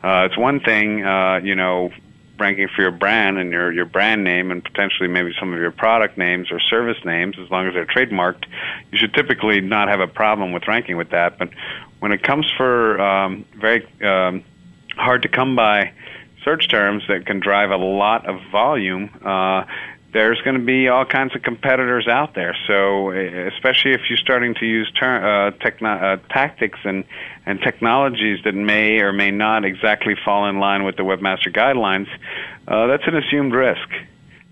Uh, 0.03 0.27
it's 0.29 0.37
one 0.37 0.59
thing, 0.59 1.03
uh, 1.03 1.39
you 1.43 1.55
know, 1.55 1.91
ranking 2.39 2.67
for 2.75 2.81
your 2.81 2.91
brand 2.91 3.37
and 3.37 3.51
your 3.51 3.71
your 3.71 3.85
brand 3.85 4.23
name 4.23 4.51
and 4.51 4.63
potentially 4.63 5.07
maybe 5.07 5.31
some 5.39 5.53
of 5.53 5.59
your 5.59 5.71
product 5.71 6.17
names 6.17 6.51
or 6.51 6.59
service 6.59 6.97
names 7.05 7.37
as 7.39 7.49
long 7.49 7.67
as 7.67 7.73
they're 7.73 7.85
trademarked 7.85 8.45
you 8.91 8.97
should 8.97 9.13
typically 9.13 9.61
not 9.61 9.87
have 9.87 10.01
a 10.01 10.07
problem 10.07 10.51
with 10.51 10.67
ranking 10.67 10.97
with 10.97 11.11
that 11.11 11.37
but 11.39 11.49
when 11.99 12.11
it 12.11 12.21
comes 12.21 12.45
for 12.57 12.99
um, 12.99 13.45
very 13.55 13.87
um, 14.03 14.43
hard 14.97 15.21
to 15.21 15.29
come 15.29 15.55
by 15.55 15.93
search 16.45 16.69
terms 16.69 17.03
that 17.09 17.25
can 17.25 17.41
drive 17.41 17.71
a 17.71 17.77
lot 17.77 18.25
of 18.25 18.39
volume 18.51 19.09
uh, 19.25 19.65
there's 20.15 20.41
going 20.43 20.57
to 20.57 20.65
be 20.65 20.87
all 20.87 21.03
kinds 21.03 21.35
of 21.35 21.41
competitors 21.41 22.07
out 22.07 22.35
there. 22.35 22.55
So, 22.67 23.09
eh, 23.09 23.49
especially 23.53 23.91
if 23.91 23.99
you're 24.07 24.17
starting 24.17 24.55
to 24.55 24.65
use 24.65 24.89
ter- 24.97 25.47
uh, 25.47 25.51
techno- 25.59 25.89
uh, 25.89 26.17
tactics 26.29 26.79
and, 26.85 27.03
and 27.45 27.59
technologies 27.59 28.39
that 28.45 28.55
may 28.55 29.01
or 29.01 29.11
may 29.11 29.29
not 29.29 29.65
exactly 29.65 30.15
fall 30.23 30.47
in 30.47 30.57
line 30.61 30.85
with 30.85 30.95
the 30.95 31.03
webmaster 31.03 31.53
guidelines, 31.53 32.07
uh, 32.65 32.87
that's 32.87 33.03
an 33.07 33.17
assumed 33.17 33.53
risk. 33.53 33.89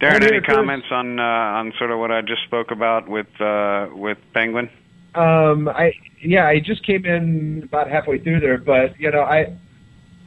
Darren, 0.02 0.22
any 0.22 0.42
comments 0.42 0.88
on 0.92 1.18
uh, 1.18 1.24
on 1.24 1.72
sort 1.78 1.92
of 1.92 1.98
what 1.98 2.12
I 2.12 2.20
just 2.20 2.44
spoke 2.44 2.72
about 2.72 3.08
with 3.08 3.28
uh, 3.40 3.88
with 3.94 4.18
Penguin? 4.34 4.70
Um, 5.16 5.70
I 5.70 5.94
yeah, 6.20 6.46
I 6.46 6.60
just 6.60 6.86
came 6.86 7.06
in 7.06 7.62
about 7.64 7.90
halfway 7.90 8.20
through 8.20 8.42
there, 8.42 8.58
but 8.58 9.00
you 9.00 9.12
know, 9.12 9.22
I 9.22 9.56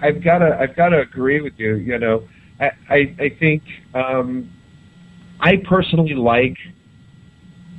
I've 0.01 0.23
got 0.23 0.39
to 0.39 0.57
I've 0.59 0.77
got 0.77 0.91
to 0.91 1.01
agree 1.01 1.41
with 1.41 1.55
you. 1.57 1.75
You 1.77 1.99
know, 1.99 2.29
I 2.61 2.71
I, 2.89 3.15
I 3.19 3.29
think 3.39 3.63
um, 3.95 4.51
I 5.41 5.57
personally 5.57 6.15
like 6.15 6.57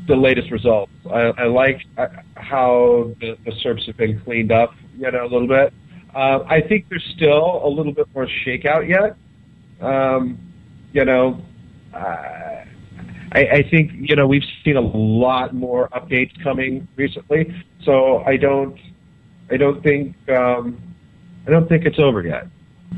the 0.08 0.16
latest 0.16 0.52
results. 0.52 0.92
I, 1.12 1.34
I 1.38 1.44
like 1.46 1.82
uh, 1.98 2.08
how 2.36 3.12
the, 3.20 3.38
the 3.46 3.52
SERPs 3.52 3.86
have 3.88 3.98
been 3.98 4.22
cleaned 4.22 4.52
up, 4.52 4.74
you 4.98 5.12
know, 5.12 5.24
a 5.24 5.30
little 5.30 5.48
bit. 5.48 5.74
Uh, 6.16 6.40
I 6.48 6.62
think 6.62 6.86
there's 6.90 7.06
still 7.16 7.62
a 7.64 7.68
little 7.70 7.94
bit 7.94 8.08
more 8.16 8.28
shakeout 8.46 8.88
yet. 8.88 9.18
Um, 9.86 10.40
you 10.94 11.06
know, 11.06 11.42
uh, 11.94 12.64
I, 13.34 13.40
I 13.52 13.70
think 13.70 13.92
you 13.94 14.16
know 14.16 14.26
we've 14.26 14.46
seen 14.64 14.78
a 14.78 14.82
lot 14.82 15.54
more 15.54 15.90
updates 15.90 16.32
coming 16.44 16.88
recently, 16.96 17.54
so 17.84 18.24
I 18.26 18.38
don't, 18.38 18.80
I 19.52 19.58
don't 19.58 19.84
think, 19.84 20.16
um, 20.30 20.82
I 21.48 21.50
don't 21.50 21.68
think 21.70 21.86
it's 21.86 22.00
over 22.00 22.22
yet. 22.22 22.48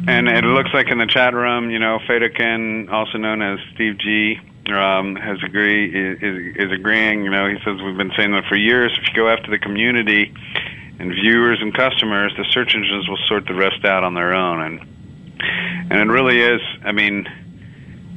And 0.08 0.28
it 0.28 0.44
looks 0.44 0.70
like 0.74 0.90
in 0.90 0.98
the 0.98 1.06
chat 1.06 1.34
room, 1.34 1.70
you 1.70 1.80
know, 1.80 2.00
Fedekin, 2.08 2.92
also 2.92 3.18
known 3.18 3.42
as 3.42 3.60
Steve 3.74 3.98
G, 4.00 4.40
um, 4.68 5.16
has 5.16 5.38
agree 5.44 5.90
is, 5.90 6.56
is 6.56 6.72
agreeing. 6.72 7.24
You 7.24 7.32
know, 7.32 7.48
he 7.48 7.58
says 7.64 7.82
we've 7.82 7.98
been 7.98 8.12
saying 8.16 8.32
that 8.32 8.46
for 8.48 8.56
years. 8.56 8.98
If 9.02 9.10
you 9.10 9.14
go 9.14 9.30
after 9.30 9.50
the 9.50 9.60
community 9.60 10.34
and 11.00 11.12
viewers 11.12 11.60
and 11.62 11.74
customers, 11.74 12.34
the 12.38 12.46
search 12.52 12.76
engines 12.76 13.08
will 13.08 13.20
sort 13.28 13.46
the 13.48 13.54
rest 13.54 13.86
out 13.86 14.04
on 14.04 14.14
their 14.14 14.34
own. 14.34 14.62
And 14.62 14.80
and 15.92 16.10
it 16.10 16.12
really 16.12 16.40
is. 16.42 16.62
I 16.84 16.92
mean, 16.92 17.28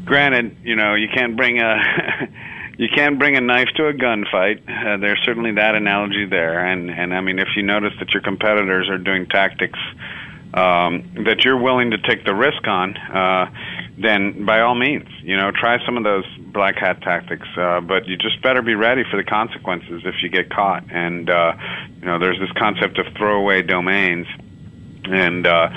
granted, 0.04 0.56
you 0.62 0.76
know, 0.76 0.94
you 0.94 1.08
can't 1.08 1.36
bring 1.36 1.60
a 1.60 1.76
you 2.78 2.88
can't 2.88 3.18
bring 3.18 3.36
a 3.36 3.40
knife 3.40 3.68
to 3.76 3.86
a 3.86 3.94
gunfight. 3.94 4.62
Uh, 4.68 4.98
there's 4.98 5.20
certainly 5.24 5.52
that 5.52 5.74
analogy 5.74 6.26
there. 6.26 6.64
And 6.66 6.90
and 6.90 7.14
I 7.14 7.20
mean, 7.20 7.38
if 7.38 7.48
you 7.56 7.62
notice 7.62 7.92
that 7.98 8.10
your 8.10 8.22
competitors 8.22 8.88
are 8.90 8.98
doing 8.98 9.26
tactics 9.26 9.78
um, 10.54 11.24
that 11.24 11.44
you're 11.44 11.56
willing 11.56 11.90
to 11.92 11.98
take 11.98 12.24
the 12.24 12.34
risk 12.34 12.66
on, 12.66 12.96
uh, 12.96 13.50
then 13.98 14.44
by 14.44 14.60
all 14.60 14.74
means, 14.74 15.08
you 15.22 15.36
know, 15.36 15.50
try 15.50 15.84
some 15.84 15.96
of 15.96 16.04
those 16.04 16.24
black 16.38 16.76
hat 16.76 17.00
tactics. 17.02 17.48
Uh, 17.56 17.80
but 17.80 18.06
you 18.06 18.16
just 18.16 18.42
better 18.42 18.62
be 18.62 18.74
ready 18.74 19.02
for 19.10 19.16
the 19.16 19.24
consequences 19.24 20.02
if 20.04 20.22
you 20.22 20.28
get 20.28 20.50
caught. 20.50 20.84
And 20.90 21.30
uh, 21.30 21.54
you 22.00 22.06
know, 22.06 22.18
there's 22.18 22.38
this 22.38 22.52
concept 22.58 22.98
of 22.98 23.06
throwaway 23.16 23.62
domains. 23.62 24.26
and 25.04 25.46
uh, 25.46 25.68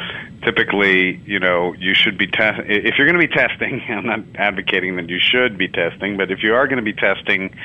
typically, 0.43 1.21
you 1.25 1.39
know, 1.39 1.73
you 1.73 1.93
should 1.93 2.17
be 2.17 2.27
test. 2.27 2.61
If 2.65 2.97
you're 2.97 3.07
going 3.07 3.19
to 3.19 3.27
be 3.27 3.33
testing, 3.33 3.81
I'm 3.89 4.05
not 4.05 4.19
advocating 4.35 4.95
that 4.97 5.09
you 5.09 5.19
should 5.19 5.57
be 5.57 5.67
testing, 5.67 6.17
but 6.17 6.31
if 6.31 6.43
you 6.43 6.53
are 6.53 6.67
going 6.67 6.83
to 6.83 6.83
be 6.83 6.93
testing, 6.93 7.55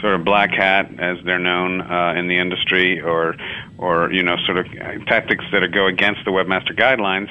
sort 0.00 0.14
of 0.14 0.24
black 0.24 0.50
hat 0.50 0.90
as 0.98 1.16
they're 1.24 1.38
known 1.38 1.80
uh, 1.80 2.14
in 2.16 2.28
the 2.28 2.38
industry, 2.38 3.00
or 3.00 3.34
or 3.78 4.12
you 4.12 4.22
know, 4.22 4.36
sort 4.46 4.58
of 4.58 4.66
tactics 5.06 5.44
that 5.52 5.66
go 5.72 5.86
against 5.86 6.24
the 6.24 6.30
webmaster 6.30 6.76
guidelines. 6.76 7.30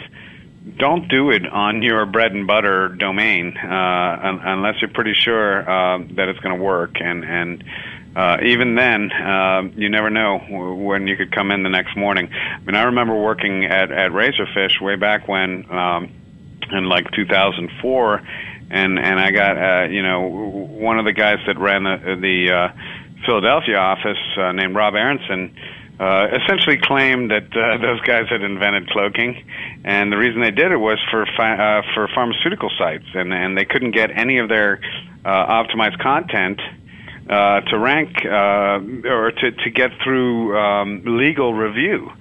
Don't 0.78 1.08
do 1.08 1.30
it 1.30 1.46
on 1.48 1.84
your 1.84 2.06
bread 2.06 2.32
and 2.32 2.48
butter 2.48 2.90
domain 2.90 3.56
uh, 3.56 4.20
un- 4.24 4.42
unless 4.44 4.82
you're 4.82 4.90
pretty 4.90 5.14
sure 5.14 5.62
uh, 5.70 6.00
that 6.16 6.28
it's 6.28 6.40
going 6.40 6.58
to 6.58 6.62
work. 6.62 6.96
And 7.00 7.24
and 7.24 7.64
uh, 8.16 8.38
even 8.44 8.76
then, 8.76 9.12
uh, 9.12 9.64
you 9.76 9.90
never 9.90 10.10
know 10.10 10.40
when 10.40 11.06
you 11.06 11.18
could 11.18 11.32
come 11.32 11.52
in 11.52 11.64
the 11.64 11.70
next 11.70 11.98
morning. 11.98 12.30
I 12.32 12.60
mean, 12.60 12.76
I 12.76 12.84
remember 12.84 13.14
working 13.16 13.66
at 13.66 13.92
at 13.92 14.12
Razorfish 14.12 14.82
way 14.82 14.96
back 14.96 15.28
when, 15.28 15.70
um, 15.70 16.12
in 16.72 16.86
like 16.86 17.12
2004, 17.12 18.22
and 18.72 18.98
and 18.98 19.20
I 19.20 19.32
got 19.32 19.58
uh, 19.58 19.88
you 19.90 20.02
know 20.02 20.22
one 20.22 20.98
of 20.98 21.06
the 21.06 21.14
guys 21.14 21.40
that 21.46 21.60
ran 21.60 21.84
the 21.84 22.18
the 22.20 22.52
uh, 22.52 22.68
Philadelphia 23.26 23.78
office 23.78 24.18
uh, 24.38 24.52
named 24.54 24.76
Rob 24.76 24.96
Aronson. 24.96 25.56
Uh, 25.98 26.28
essentially 26.44 26.78
claimed 26.78 27.32
that 27.32 27.48
uh, 27.56 27.78
those 27.78 28.02
guys 28.02 28.28
had 28.30 28.42
invented 28.42 28.90
cloaking, 28.90 29.46
and 29.86 30.12
the 30.12 30.18
reason 30.18 30.42
they 30.42 30.52
did 30.52 30.72
it 30.72 30.78
was 30.78 31.00
for 31.10 31.24
uh, 31.24 31.82
for 31.94 32.10
pharmaceutical 32.14 32.70
sites, 32.78 33.06
and 33.14 33.34
and 33.34 33.58
they 33.58 33.64
couldn't 33.64 33.92
get 33.92 34.12
any 34.12 34.40
of 34.40 34.50
their 34.50 34.82
uh, 35.24 35.64
optimized 35.64 35.98
content 36.00 36.60
uh, 37.30 37.62
to 37.62 37.80
rank 37.80 38.10
uh, 38.26 38.80
or 39.10 39.32
to, 39.32 39.52
to 39.52 39.70
get 39.70 39.92
through 40.04 40.58
um, 40.58 41.02
legal 41.06 41.54
review. 41.54 42.12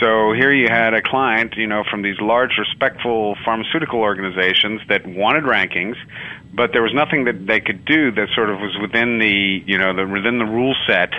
So 0.00 0.32
here 0.32 0.52
you 0.52 0.68
had 0.68 0.92
a 0.92 1.00
client, 1.00 1.54
you 1.56 1.66
know, 1.66 1.82
from 1.90 2.02
these 2.02 2.20
large, 2.20 2.58
respectful 2.58 3.36
pharmaceutical 3.44 4.00
organizations 4.00 4.82
that 4.88 5.06
wanted 5.06 5.44
rankings, 5.44 5.96
but 6.52 6.72
there 6.72 6.82
was 6.82 6.92
nothing 6.94 7.24
that 7.24 7.46
they 7.46 7.60
could 7.60 7.84
do 7.84 8.10
that 8.12 8.28
sort 8.34 8.50
of 8.50 8.60
was 8.60 8.76
within 8.80 9.18
the, 9.18 9.62
you 9.66 9.78
know, 9.78 9.94
the 9.94 10.06
within 10.06 10.38
the 10.38 10.44
rule 10.44 10.74
set 10.86 11.12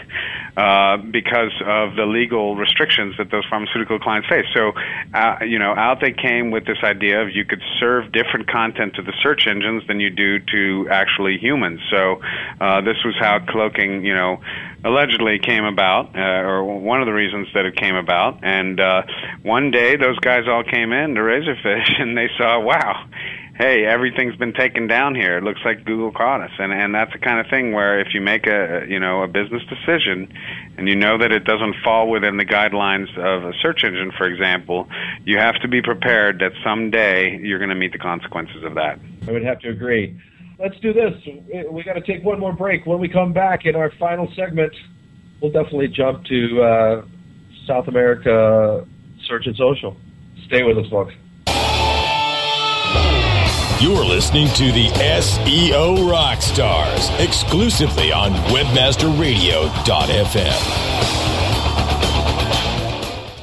uh, 0.57 0.97
because 0.97 1.53
of 1.63 1.95
the 1.95 2.05
legal 2.07 2.55
restrictions 2.55 3.15
that 3.19 3.29
those 3.29 3.45
pharmaceutical 3.47 3.99
clients 3.99 4.27
face. 4.27 4.45
So, 4.55 4.73
uh, 5.13 5.37
you 5.45 5.59
know, 5.59 5.75
out 5.75 6.01
they 6.01 6.11
came 6.11 6.49
with 6.49 6.65
this 6.65 6.79
idea 6.83 7.21
of 7.21 7.29
you 7.29 7.45
could 7.45 7.61
serve 7.79 8.11
different 8.11 8.49
content 8.49 8.95
to 8.95 9.03
the 9.03 9.13
search 9.21 9.45
engines 9.45 9.85
than 9.87 9.99
you 9.99 10.09
do 10.09 10.39
to 10.39 10.89
actually 10.89 11.37
humans. 11.37 11.79
So, 11.91 12.21
uh, 12.59 12.81
this 12.81 12.97
was 13.05 13.13
how 13.19 13.37
cloaking, 13.47 14.03
you 14.03 14.15
know, 14.15 14.41
allegedly 14.83 15.37
came 15.37 15.63
about, 15.63 16.17
uh, 16.17 16.21
or 16.21 16.63
one 16.63 17.01
of 17.01 17.05
the 17.05 17.13
reasons 17.13 17.47
that 17.53 17.65
it 17.65 17.75
came 17.75 17.95
about. 17.95 18.39
And 18.43 18.79
uh, 18.79 19.03
one 19.43 19.69
day, 19.69 19.95
those 19.95 20.17
guys 20.17 20.47
all 20.47 20.63
came 20.63 20.91
in 20.91 21.13
to 21.13 21.21
Razorfish, 21.21 21.91
and 22.01 22.17
they 22.17 22.29
saw, 22.35 22.59
wow 22.59 23.05
hey, 23.57 23.85
everything's 23.85 24.35
been 24.35 24.53
taken 24.53 24.87
down 24.87 25.15
here. 25.15 25.37
It 25.37 25.43
looks 25.43 25.61
like 25.65 25.83
Google 25.83 26.11
caught 26.11 26.41
us, 26.41 26.51
and 26.59 26.71
and 26.71 26.93
that's 26.93 27.11
the 27.11 27.19
kind 27.19 27.39
of 27.39 27.47
thing 27.49 27.73
where 27.73 27.99
if 27.99 28.13
you 28.13 28.21
make 28.21 28.47
a 28.47 28.85
you 28.87 28.99
know 28.99 29.23
a 29.23 29.27
business 29.27 29.63
decision, 29.63 30.31
and 30.77 30.87
you 30.87 30.95
know 30.95 31.17
that 31.17 31.31
it 31.31 31.43
doesn't 31.43 31.75
fall 31.83 32.09
within 32.09 32.37
the 32.37 32.45
guidelines 32.45 33.09
of 33.17 33.43
a 33.43 33.53
search 33.61 33.83
engine, 33.83 34.11
for 34.17 34.27
example, 34.27 34.87
you 35.25 35.37
have 35.37 35.55
to 35.61 35.67
be 35.67 35.81
prepared 35.81 36.39
that 36.39 36.51
someday 36.63 37.37
you're 37.37 37.59
going 37.59 37.69
to 37.69 37.75
meet 37.75 37.91
the 37.91 37.97
consequences 37.97 38.63
of 38.63 38.75
that. 38.75 38.99
I 39.27 39.31
would 39.31 39.43
have 39.43 39.59
to 39.61 39.69
agree. 39.69 40.19
Let's 40.59 40.79
do 40.79 40.93
this. 40.93 41.13
We 41.69 41.83
got 41.83 41.93
to 41.93 42.01
take 42.01 42.23
one 42.23 42.39
more 42.39 42.53
break. 42.53 42.85
When 42.85 42.99
we 42.99 43.09
come 43.09 43.31
back 43.31 43.65
in 43.65 43.75
our 43.75 43.91
final 43.99 44.31
segment, 44.35 44.73
we'll 45.41 45.51
definitely 45.51 45.87
jump 45.87 46.25
to 46.25 46.61
uh, 46.61 47.05
South 47.67 47.87
America 47.87 48.87
Search 49.27 49.45
and 49.45 49.55
Social. 49.55 49.95
Stay 50.45 50.63
with 50.63 50.77
us, 50.77 50.89
folks. 50.89 51.13
You're 53.79 54.03
listening 54.03 54.47
to 54.55 54.71
the 54.71 54.87
SEO 54.87 56.09
Rockstars 56.09 57.23
exclusively 57.23 58.11
on 58.11 58.31
WebmasterRadio.fm. 58.49 61.26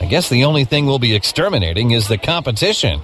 I 0.00 0.06
guess 0.06 0.28
the 0.28 0.44
only 0.44 0.64
thing 0.64 0.86
we'll 0.86 0.98
be 0.98 1.14
exterminating 1.14 1.90
is 1.90 2.08
the 2.08 2.18
competition. 2.18 3.02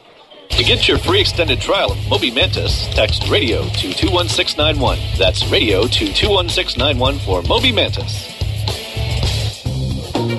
To 0.50 0.64
get 0.64 0.88
your 0.88 0.98
free 0.98 1.20
extended 1.20 1.61
trial 1.61 1.92
of 1.92 1.98
Moby 2.09 2.30
Mantis, 2.30 2.87
text 2.94 3.28
radio 3.28 3.62
to 3.64 3.92
21691. 3.92 4.98
That's 5.18 5.46
radio 5.48 5.87
to 5.87 6.12
21691 6.12 7.18
for 7.18 7.42
Moby 7.42 7.72
Mantis. 7.72 8.32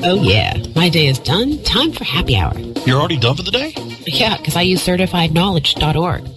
Oh, 0.03 0.21
yeah. 0.23 0.57
My 0.75 0.89
day 0.89 1.07
is 1.07 1.19
done. 1.19 1.61
Time 1.63 1.91
for 1.91 2.03
happy 2.03 2.35
hour. 2.35 2.57
You're 2.85 2.99
already 2.99 3.17
done 3.17 3.35
for 3.35 3.43
the 3.43 3.51
day? 3.51 3.73
Yeah, 4.05 4.37
because 4.37 4.55
I 4.55 4.61
use 4.61 4.85
certifiedknowledge.org. 4.85 6.36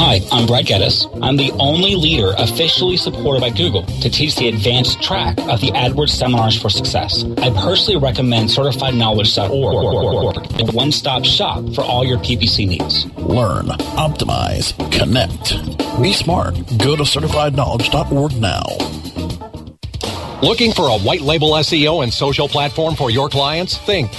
Hi, 0.00 0.20
I'm 0.30 0.46
Brad 0.46 0.64
Geddes. 0.64 1.08
I'm 1.22 1.36
the 1.36 1.50
only 1.58 1.96
leader 1.96 2.32
officially 2.38 2.96
supported 2.96 3.40
by 3.40 3.50
Google 3.50 3.82
to 3.82 4.08
teach 4.08 4.36
the 4.36 4.46
advanced 4.46 5.02
track 5.02 5.36
of 5.40 5.60
the 5.60 5.72
AdWords 5.72 6.10
Seminars 6.10 6.56
for 6.56 6.70
Success. 6.70 7.24
I 7.38 7.50
personally 7.50 8.00
recommend 8.00 8.48
CertifiedKnowledge.org, 8.48 10.60
a 10.60 10.72
one-stop 10.72 11.24
shop 11.24 11.64
for 11.74 11.82
all 11.82 12.04
your 12.04 12.18
PPC 12.18 12.68
needs. 12.68 13.06
Learn, 13.16 13.66
optimize, 13.98 14.72
connect. 14.96 15.54
Be 16.00 16.12
smart. 16.12 16.54
Go 16.78 16.94
to 16.94 17.02
CertifiedKnowledge.org 17.02 18.40
now. 18.40 18.62
Looking 20.46 20.72
for 20.72 20.90
a 20.90 20.98
white 21.00 21.22
label 21.22 21.54
SEO 21.54 22.04
and 22.04 22.14
social 22.14 22.48
platform 22.48 22.94
for 22.94 23.10
your 23.10 23.28
clients? 23.28 23.76
Think 23.78 24.12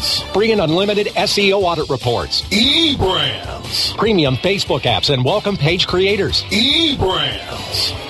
eBrandz. 0.00 0.32
Free 0.32 0.52
and 0.52 0.60
unlimited 0.60 1.08
SEO 1.08 1.62
audit 1.62 1.88
reports. 1.88 2.42
eBrandz. 2.50 3.96
Premium 3.96 4.36
Facebook 4.36 4.82
apps 4.82 5.12
and 5.12 5.24
welcome 5.24 5.56
page 5.56 5.86
creators. 5.86 6.42
eBrandz. 6.44 8.09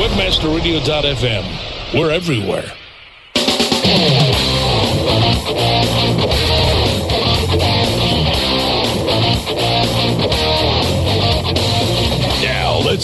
Webmasterradio.fm, 0.00 1.44
we're 1.92 2.10
everywhere. 2.10 2.72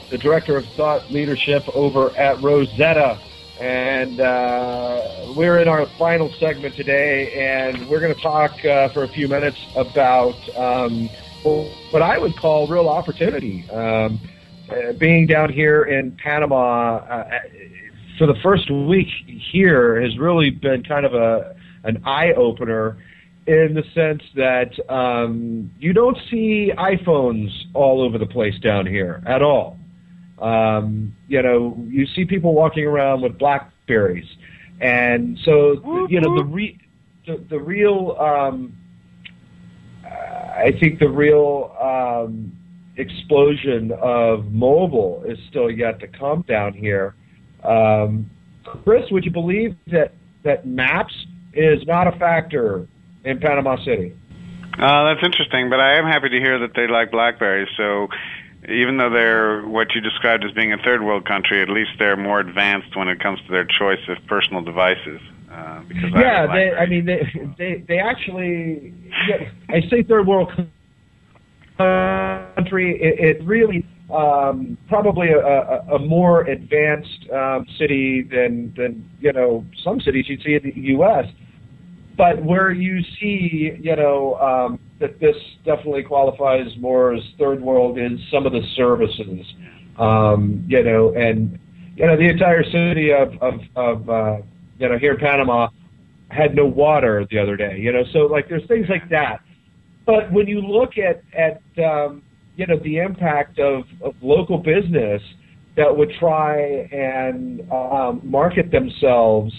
the 0.10 0.18
Director 0.18 0.58
of 0.58 0.66
Thought 0.66 1.10
Leadership 1.10 1.74
over 1.74 2.10
at 2.18 2.42
Rosetta. 2.42 3.18
And 3.62 4.20
uh, 4.20 5.34
we're 5.36 5.60
in 5.60 5.68
our 5.68 5.86
final 6.00 6.34
segment 6.40 6.76
today, 6.76 7.32
and 7.34 7.88
we're 7.88 8.00
going 8.00 8.16
to 8.16 8.20
talk 8.20 8.54
uh, 8.66 8.90
for 8.90 9.04
a 9.04 9.08
few 9.08 9.28
minutes 9.28 9.60
about 9.76 10.34
um, 10.58 11.08
what 11.44 12.02
I 12.02 12.18
would 12.18 12.36
call 12.38 12.66
real 12.66 12.90
opportunity. 12.90 13.70
Um, 13.70 14.20
uh, 14.68 14.94
being 14.94 15.28
down 15.28 15.54
here 15.54 15.84
in 15.84 16.18
Panama, 16.18 16.96
uh, 17.08 17.40
for 18.18 18.26
the 18.26 18.34
first 18.42 18.72
week 18.72 19.10
here 19.28 20.02
has 20.02 20.18
really 20.18 20.50
been 20.50 20.84
kind 20.84 21.06
of 21.06 21.14
a 21.14 21.56
an 21.84 22.02
eye 22.04 22.34
opener 22.34 22.98
in 23.46 23.76
the 23.76 23.84
sense 23.94 24.24
that 24.36 24.72
um, 24.92 25.70
you 25.78 25.94
don't 25.94 26.18
see 26.32 26.72
iPhones 26.76 27.52
all 27.76 28.02
over 28.02 28.18
the 28.18 28.26
place 28.26 28.58
down 28.60 28.88
here 28.88 29.22
at 29.28 29.44
all. 29.44 29.78
Um, 30.42 31.16
you 31.28 31.42
know, 31.42 31.78
you 31.88 32.06
see 32.08 32.26
people 32.26 32.54
walking 32.54 32.86
around 32.86 33.22
with 33.22 33.38
Blackberries, 33.38 34.28
and 34.80 35.38
so 35.46 36.08
you 36.10 36.20
know 36.20 36.36
the 36.36 36.46
re- 36.46 36.80
the, 37.28 37.44
the 37.50 37.60
real. 37.60 38.18
Um, 38.20 38.78
I 40.04 40.72
think 40.80 41.00
the 41.00 41.10
real 41.10 41.76
um, 41.82 42.52
explosion 42.98 43.92
of 44.02 44.52
mobile 44.52 45.24
is 45.26 45.38
still 45.50 45.72
yet 45.72 46.00
to 46.02 46.08
come 46.08 46.44
down 46.48 46.74
here. 46.74 47.16
Um, 47.64 48.30
Chris, 48.64 49.10
would 49.12 49.26
you 49.26 49.32
believe 49.32 49.76
that 49.88 50.14
that 50.44 50.66
maps 50.66 51.14
is 51.54 51.86
not 51.86 52.08
a 52.08 52.18
factor 52.18 52.88
in 53.24 53.40
Panama 53.40 53.78
City? 53.84 54.16
Uh, 54.80 55.04
that's 55.06 55.24
interesting, 55.24 55.70
but 55.70 55.80
I 55.80 55.98
am 55.98 56.06
happy 56.06 56.30
to 56.30 56.40
hear 56.40 56.60
that 56.60 56.72
they 56.76 56.88
like 56.88 57.12
BlackBerries. 57.12 57.68
So, 57.76 58.08
even 58.70 58.98
though 58.98 59.10
they're 59.10 59.66
what 59.68 59.96
you 59.96 60.02
described 60.02 60.44
as 60.44 60.52
being 60.52 60.72
a 60.72 60.78
third 60.78 61.02
world 61.04 61.26
country, 61.26 61.62
at 61.62 61.70
least 61.70 61.92
they're 61.98 62.18
more 62.18 62.40
advanced 62.40 62.96
when 62.96 63.08
it 63.08 63.20
comes 63.20 63.40
to 63.48 63.52
their 63.52 63.66
choice 63.66 64.00
of 64.08 64.18
personal 64.28 64.62
devices. 64.62 65.20
Uh, 65.52 65.82
because 65.88 66.12
yeah, 66.14 66.48
I, 66.50 66.56
they, 66.56 66.72
I 66.72 66.86
mean, 66.86 67.06
they 67.06 67.22
they 67.58 67.84
they 67.88 68.00
actually. 68.00 68.94
Yeah, 69.28 69.50
I 69.70 69.82
say 69.90 70.04
third 70.04 70.28
world 70.28 70.52
country. 71.78 73.02
It, 73.02 73.38
it 73.38 73.44
really 73.44 73.86
um, 74.14 74.78
probably 74.88 75.30
a, 75.30 75.40
a, 75.40 75.96
a 75.96 76.00
more 76.00 76.44
advanced 76.44 77.30
um, 77.32 77.66
city 77.78 78.22
than 78.22 78.74
than 78.78 79.10
you 79.20 79.34
know 79.34 79.66
some 79.84 80.00
cities 80.02 80.26
you'd 80.28 80.44
see 80.44 80.54
in 80.54 80.64
the 80.64 80.82
U.S. 80.92 81.26
But 82.16 82.44
where 82.44 82.72
you 82.72 83.02
see 83.20 83.72
you 83.80 83.96
know 83.96 84.36
um, 84.36 84.80
that 85.02 85.20
this 85.20 85.36
definitely 85.66 86.04
qualifies 86.04 86.68
more 86.80 87.14
as 87.14 87.22
third 87.38 87.60
world 87.60 87.98
is 88.00 88.20
some 88.32 88.46
of 88.46 88.54
the 88.54 88.62
services, 88.76 89.46
um, 89.98 90.64
you 90.68 90.84
know, 90.84 91.14
and 91.16 91.60
you 91.96 92.06
know 92.06 92.16
the 92.16 92.30
entire 92.30 92.64
city 92.64 93.12
of 93.12 93.34
of, 93.42 93.60
of 93.76 94.10
uh, 94.10 94.38
you 94.80 94.88
know 94.88 94.98
here 94.98 95.14
in 95.14 95.20
Panama 95.20 95.68
had 96.30 96.56
no 96.56 96.66
water 96.66 97.26
the 97.30 97.38
other 97.38 97.58
day, 97.58 97.78
you 97.78 97.92
know, 97.92 98.04
so 98.14 98.20
like 98.20 98.48
there's 98.48 98.66
things 98.68 98.88
like 98.90 99.10
that. 99.10 99.42
But 100.06 100.32
when 100.32 100.48
you 100.48 100.62
look 100.62 100.94
at 100.98 101.24
at 101.34 101.62
um, 101.84 102.22
you 102.56 102.66
know 102.68 102.78
the 102.84 103.00
impact 103.00 103.60
of, 103.60 103.84
of 104.02 104.14
local 104.22 104.58
business 104.58 105.22
that 105.76 105.96
would 105.96 106.12
try 106.20 106.60
and 106.92 107.62
um, 107.72 108.22
market 108.24 108.72
themselves 108.72 109.54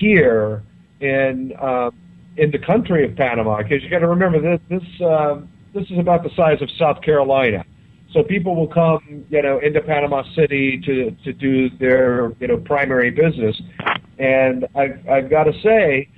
here 0.00 0.62
in 1.00 1.52
uh, 1.60 1.90
in 2.38 2.52
the 2.52 2.58
country 2.58 3.04
of 3.04 3.16
Panama, 3.16 3.58
because 3.58 3.82
you 3.82 3.90
got 3.90 3.98
to 3.98 4.08
remember 4.08 4.40
this 4.40 4.60
this 4.70 5.00
uh, 5.00 5.40
this 5.74 5.84
is 5.90 5.98
about 5.98 6.22
the 6.22 6.30
size 6.36 6.62
of 6.62 6.70
South 6.78 7.02
Carolina. 7.02 7.64
So 8.12 8.22
people 8.22 8.56
will 8.56 8.68
come, 8.68 9.26
you 9.28 9.42
know, 9.42 9.58
into 9.58 9.80
Panama 9.82 10.22
City 10.34 10.80
to 10.86 11.10
to 11.24 11.32
do 11.32 11.68
their 11.78 12.32
you 12.40 12.46
know 12.46 12.56
primary 12.56 13.10
business, 13.10 13.60
and 14.18 14.66
I've 14.74 15.06
I've 15.08 15.30
got 15.30 15.44
to 15.44 15.52
say, 15.62 16.08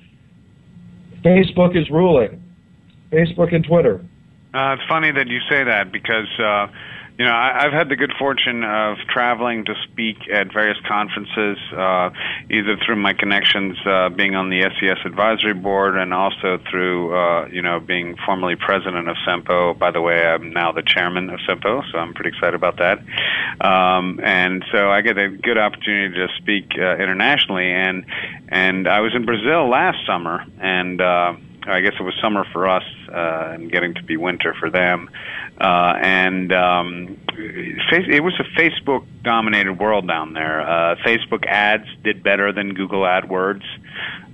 Facebook 1.24 1.76
is 1.76 1.90
ruling, 1.90 2.42
Facebook 3.10 3.54
and 3.54 3.64
Twitter. 3.64 4.04
Uh, 4.52 4.74
it's 4.74 4.88
funny 4.88 5.10
that 5.12 5.28
you 5.28 5.38
say 5.48 5.64
that 5.64 5.92
because 5.92 6.28
uh, 6.38 6.66
you 7.20 7.26
know 7.26 7.32
I, 7.32 7.66
I've 7.66 7.72
had 7.74 7.90
the 7.90 7.96
good 7.96 8.14
fortune 8.18 8.64
of 8.64 8.96
traveling 9.10 9.66
to 9.66 9.74
speak 9.84 10.16
at 10.32 10.50
various 10.50 10.78
conferences, 10.88 11.58
uh, 11.76 12.08
either 12.48 12.78
through 12.78 12.96
my 12.96 13.12
connections 13.12 13.76
uh, 13.84 14.08
being 14.08 14.34
on 14.34 14.48
the 14.48 14.62
SES 14.62 15.04
advisory 15.04 15.52
board, 15.52 15.98
and 15.98 16.14
also 16.14 16.58
through 16.70 17.14
uh, 17.14 17.46
you 17.48 17.60
know 17.60 17.78
being 17.78 18.16
formerly 18.24 18.56
president 18.56 19.06
of 19.06 19.16
SEMPO. 19.28 19.78
By 19.78 19.90
the 19.90 20.00
way, 20.00 20.24
I'm 20.24 20.54
now 20.54 20.72
the 20.72 20.82
chairman 20.82 21.28
of 21.28 21.40
SEMPO, 21.40 21.92
so 21.92 21.98
I'm 21.98 22.14
pretty 22.14 22.30
excited 22.30 22.54
about 22.54 22.78
that. 22.78 23.00
Um, 23.60 24.18
and 24.22 24.64
so 24.72 24.88
I 24.90 25.02
get 25.02 25.18
a 25.18 25.28
good 25.28 25.58
opportunity 25.58 26.14
to 26.14 26.28
speak 26.38 26.70
uh, 26.78 26.96
internationally, 26.96 27.70
and 27.70 28.06
and 28.48 28.88
I 28.88 29.00
was 29.00 29.14
in 29.14 29.26
Brazil 29.26 29.68
last 29.68 30.06
summer, 30.06 30.42
and. 30.58 30.98
Uh, 31.02 31.34
I 31.66 31.80
guess 31.80 31.92
it 31.98 32.02
was 32.02 32.14
summer 32.22 32.44
for 32.52 32.66
us 32.68 32.84
uh, 33.08 33.52
and 33.52 33.70
getting 33.70 33.94
to 33.94 34.02
be 34.02 34.16
winter 34.16 34.54
for 34.58 34.70
them. 34.70 35.10
Uh, 35.60 35.94
and 36.00 36.52
um, 36.52 37.18
it 37.36 38.22
was 38.22 38.34
a 38.40 38.60
Facebook 38.60 39.06
dominated 39.22 39.78
world 39.78 40.08
down 40.08 40.32
there. 40.32 40.60
Uh, 40.62 40.96
Facebook 41.04 41.46
ads 41.46 41.86
did 42.02 42.22
better 42.22 42.52
than 42.52 42.74
Google 42.74 43.02
AdWords. 43.02 43.64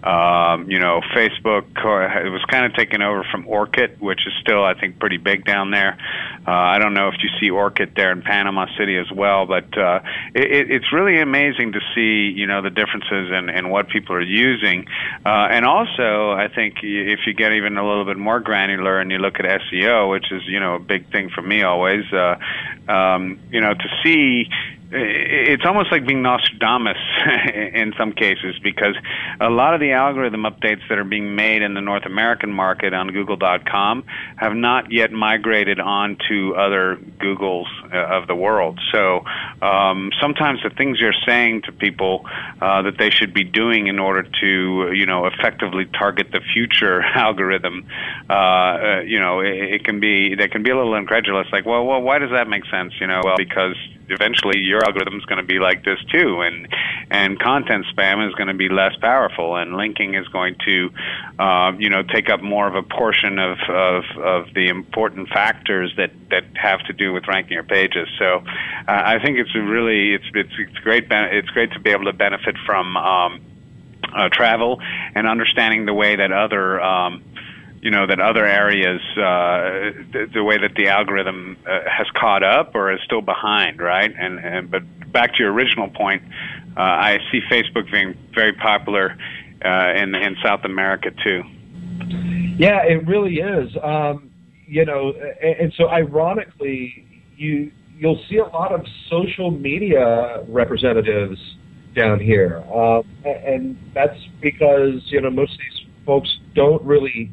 Um, 0.06 0.70
you 0.70 0.78
know, 0.78 1.00
Facebook 1.16 1.64
uh, 1.84 2.24
it 2.24 2.30
was 2.30 2.44
kind 2.48 2.64
of 2.64 2.74
taken 2.74 3.02
over 3.02 3.26
from 3.32 3.44
Orkut, 3.44 3.98
which 3.98 4.20
is 4.24 4.32
still, 4.40 4.62
I 4.62 4.78
think, 4.78 5.00
pretty 5.00 5.16
big 5.16 5.44
down 5.44 5.72
there. 5.72 5.98
Uh, 6.46 6.52
I 6.52 6.78
don't 6.78 6.94
know 6.94 7.08
if 7.08 7.14
you 7.22 7.28
see 7.40 7.50
Orkut 7.50 7.96
there 7.96 8.12
in 8.12 8.22
Panama 8.22 8.66
City 8.78 8.96
as 8.98 9.10
well, 9.10 9.46
but 9.46 9.76
uh, 9.76 10.00
it, 10.32 10.70
it's 10.70 10.92
really 10.92 11.20
amazing 11.20 11.72
to 11.72 11.80
see, 11.94 12.32
you 12.38 12.46
know, 12.46 12.62
the 12.62 12.70
differences 12.70 13.32
in, 13.32 13.48
in 13.50 13.68
what 13.68 13.88
people 13.88 14.14
are 14.14 14.20
using. 14.20 14.86
Uh, 15.24 15.48
and 15.50 15.64
also, 15.64 16.30
I 16.30 16.48
think 16.54 16.76
if 16.82 17.20
you 17.26 17.34
get 17.34 17.52
even 17.52 17.76
a 17.76 17.84
little 17.86 18.04
bit 18.04 18.16
more 18.16 18.38
granular 18.38 19.00
and 19.00 19.10
you 19.10 19.18
look 19.18 19.40
at 19.40 19.60
SEO, 19.60 20.08
which 20.08 20.30
is, 20.30 20.42
you 20.46 20.60
know, 20.60 20.76
a 20.76 20.78
big 20.78 21.10
thing 21.16 21.30
for 21.34 21.42
me 21.42 21.62
always, 21.62 22.04
uh, 22.12 22.36
um, 22.90 23.40
you 23.50 23.60
know, 23.60 23.72
to 23.74 23.88
see 24.02 24.48
it's 24.90 25.64
almost 25.64 25.90
like 25.90 26.06
being 26.06 26.22
Nostradamus 26.22 26.96
in 27.74 27.92
some 27.98 28.12
cases 28.12 28.56
because 28.62 28.94
a 29.40 29.50
lot 29.50 29.74
of 29.74 29.80
the 29.80 29.92
algorithm 29.92 30.42
updates 30.42 30.88
that 30.88 30.98
are 30.98 31.04
being 31.04 31.34
made 31.34 31.62
in 31.62 31.74
the 31.74 31.80
North 31.80 32.06
American 32.06 32.52
market 32.52 32.94
on 32.94 33.08
Google.com 33.08 34.04
have 34.36 34.54
not 34.54 34.92
yet 34.92 35.10
migrated 35.10 35.80
onto 35.80 36.54
other 36.54 36.96
Googles 37.18 37.66
uh, 37.92 38.16
of 38.16 38.28
the 38.28 38.36
world. 38.36 38.78
So 38.92 39.24
um, 39.60 40.10
sometimes 40.20 40.60
the 40.62 40.70
things 40.70 40.98
you're 41.00 41.12
saying 41.26 41.62
to 41.62 41.72
people 41.72 42.24
uh, 42.60 42.82
that 42.82 42.96
they 42.98 43.10
should 43.10 43.34
be 43.34 43.42
doing 43.44 43.88
in 43.88 43.98
order 43.98 44.22
to, 44.22 44.92
you 44.92 45.06
know, 45.06 45.26
effectively 45.26 45.86
target 45.86 46.28
the 46.30 46.40
future 46.54 47.02
algorithm, 47.14 47.86
uh, 48.30 48.32
uh, 48.32 49.00
you 49.00 49.18
know, 49.18 49.40
it, 49.40 49.74
it 49.74 49.84
can 49.84 49.98
be 49.98 50.34
they 50.36 50.48
can 50.48 50.62
be 50.62 50.70
a 50.70 50.76
little 50.76 50.94
incredulous. 50.94 51.48
Like, 51.50 51.66
well, 51.66 51.84
well, 51.84 52.00
why 52.00 52.18
does 52.18 52.30
that 52.30 52.48
make 52.48 52.64
sense? 52.66 52.92
You 53.00 53.08
know, 53.08 53.20
well, 53.24 53.36
because 53.36 53.76
eventually 54.08 54.58
your 54.58 54.84
algorithm 54.84 55.16
is 55.16 55.24
going 55.24 55.40
to 55.40 55.46
be 55.46 55.58
like 55.58 55.84
this 55.84 55.98
too, 56.12 56.40
and 56.40 56.68
and 57.10 57.38
content 57.38 57.86
spam 57.94 58.26
is 58.26 58.34
going 58.34 58.48
to 58.48 58.54
be 58.54 58.68
less 58.68 58.94
powerful, 59.00 59.56
and 59.56 59.76
linking 59.76 60.14
is 60.14 60.26
going 60.28 60.56
to, 60.64 60.90
uh, 61.38 61.72
you 61.78 61.90
know, 61.90 62.02
take 62.02 62.28
up 62.28 62.42
more 62.42 62.66
of 62.66 62.74
a 62.74 62.82
portion 62.82 63.38
of, 63.38 63.58
of 63.68 64.04
of 64.18 64.54
the 64.54 64.68
important 64.68 65.28
factors 65.28 65.92
that 65.96 66.10
that 66.30 66.44
have 66.54 66.80
to 66.86 66.92
do 66.92 67.12
with 67.12 67.26
ranking 67.28 67.54
your 67.54 67.64
pages. 67.64 68.08
So, 68.18 68.42
uh, 68.46 68.82
I 68.86 69.18
think 69.22 69.38
it's 69.38 69.54
really 69.54 70.14
it's 70.14 70.26
it's 70.34 70.52
it's 70.58 70.78
great 70.78 71.06
it's 71.10 71.48
great 71.50 71.72
to 71.72 71.80
be 71.80 71.90
able 71.90 72.04
to 72.04 72.12
benefit 72.12 72.56
from. 72.64 72.96
Um, 72.96 73.40
uh, 74.14 74.28
travel 74.30 74.80
and 75.14 75.26
understanding 75.26 75.84
the 75.84 75.92
way 75.92 76.16
that 76.16 76.32
other 76.32 76.80
um, 76.80 77.22
you 77.86 77.92
know 77.92 78.04
that 78.04 78.18
other 78.18 78.44
areas 78.44 79.00
uh, 79.16 79.94
the, 80.12 80.28
the 80.34 80.42
way 80.42 80.58
that 80.58 80.74
the 80.74 80.88
algorithm 80.88 81.56
uh, 81.64 81.88
has 81.88 82.08
caught 82.16 82.42
up 82.42 82.74
or 82.74 82.92
is 82.92 82.98
still 83.04 83.20
behind, 83.20 83.80
right? 83.80 84.12
And, 84.18 84.40
and 84.40 84.68
but 84.68 84.82
back 85.12 85.34
to 85.34 85.44
your 85.44 85.52
original 85.52 85.88
point, 85.88 86.24
uh, 86.76 86.80
I 86.80 87.18
see 87.30 87.38
Facebook 87.48 87.88
being 87.92 88.18
very 88.34 88.54
popular 88.54 89.16
uh, 89.64 89.92
in 89.94 90.16
in 90.16 90.34
South 90.42 90.64
America 90.64 91.12
too. 91.22 91.44
Yeah, 92.58 92.82
it 92.82 93.06
really 93.06 93.36
is. 93.36 93.70
Um, 93.80 94.32
you 94.66 94.84
know, 94.84 95.12
and, 95.40 95.56
and 95.60 95.72
so 95.76 95.88
ironically, 95.88 97.06
you 97.36 97.70
you'll 97.96 98.20
see 98.28 98.38
a 98.38 98.46
lot 98.46 98.72
of 98.72 98.84
social 99.08 99.52
media 99.52 100.42
representatives 100.48 101.38
down 101.94 102.18
here, 102.18 102.64
um, 102.74 103.04
and 103.24 103.78
that's 103.94 104.18
because 104.40 105.02
you 105.04 105.20
know 105.20 105.30
most 105.30 105.52
of 105.52 105.58
these 105.58 105.86
folks 106.04 106.36
don't 106.56 106.82
really 106.82 107.30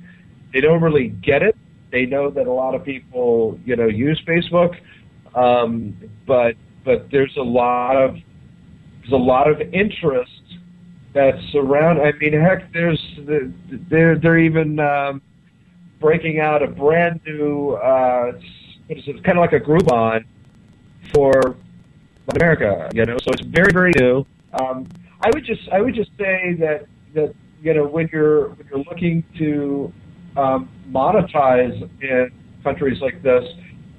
they 0.53 0.61
don't 0.61 0.81
really 0.81 1.09
get 1.09 1.41
it. 1.41 1.57
They 1.91 2.05
know 2.05 2.29
that 2.29 2.47
a 2.47 2.51
lot 2.51 2.75
of 2.75 2.83
people 2.83 3.59
you 3.65 3.75
know 3.75 3.87
use 3.87 4.21
Facebook, 4.25 4.77
um, 5.35 5.97
but 6.25 6.55
but 6.85 7.09
there's 7.11 7.35
a 7.37 7.43
lot 7.43 7.95
of 7.95 8.17
there's 9.01 9.13
a 9.13 9.17
lot 9.17 9.49
of 9.49 9.59
interest 9.73 10.31
that's 11.13 11.55
around. 11.55 12.01
I 12.01 12.11
mean, 12.13 12.33
heck, 12.33 12.71
there's 12.73 13.01
they're 13.89 14.17
they're 14.17 14.39
even 14.39 14.79
um, 14.79 15.21
breaking 15.99 16.39
out 16.39 16.63
a 16.63 16.67
brand 16.67 17.21
new 17.25 17.71
uh, 17.71 18.31
what 18.87 18.97
is 18.97 19.07
it? 19.07 19.23
Kind 19.23 19.37
of 19.37 19.41
like 19.41 19.53
a 19.53 19.59
Groupon 19.59 20.25
for 21.13 21.55
America, 22.35 22.89
you 22.93 23.05
know. 23.05 23.17
So 23.23 23.31
it's 23.31 23.45
very 23.45 23.71
very 23.71 23.91
new. 23.97 24.25
Um, 24.53 24.87
I 25.21 25.29
would 25.33 25.45
just 25.45 25.69
I 25.69 25.81
would 25.81 25.95
just 25.95 26.11
say 26.17 26.55
that 26.59 26.85
that 27.13 27.33
you 27.61 27.73
know 27.73 27.85
when 27.85 28.09
you're 28.11 28.49
when 28.49 28.67
you're 28.67 28.83
looking 28.83 29.23
to 29.37 29.93
um, 30.37 30.69
monetize 30.89 31.89
in 32.01 32.31
countries 32.63 32.99
like 33.01 33.21
this, 33.23 33.43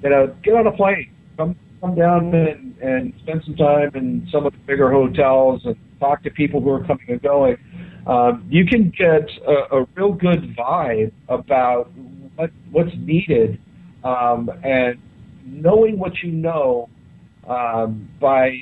you 0.03 0.11
know, 0.11 0.35
get 0.43 0.55
on 0.55 0.67
a 0.67 0.73
plane, 0.73 1.11
come 1.37 1.57
come 1.81 1.95
down 1.95 2.35
and, 2.35 2.77
and 2.79 3.13
spend 3.23 3.43
some 3.45 3.57
time 3.57 3.91
in 3.95 4.27
some 4.33 4.47
of 4.47 4.53
the 4.53 4.59
bigger 4.61 4.91
hotels 4.91 5.61
and 5.65 5.77
talk 6.01 6.23
to 6.23 6.31
people 6.31 6.61
who 6.61 6.71
are 6.71 6.85
coming 6.85 7.07
and 7.09 7.23
going. 7.23 7.57
Um, 8.07 8.47
you 8.51 8.67
can 8.67 8.91
get 8.91 9.29
a, 9.47 9.77
a 9.77 9.87
real 9.95 10.13
good 10.13 10.55
vibe 10.57 11.13
about 11.29 11.91
what 12.37 12.51
what's 12.71 12.95
needed, 12.97 13.61
um, 14.03 14.51
and 14.63 14.99
knowing 15.45 15.99
what 15.99 16.23
you 16.23 16.31
know 16.31 16.89
um, 17.49 18.09
by 18.21 18.57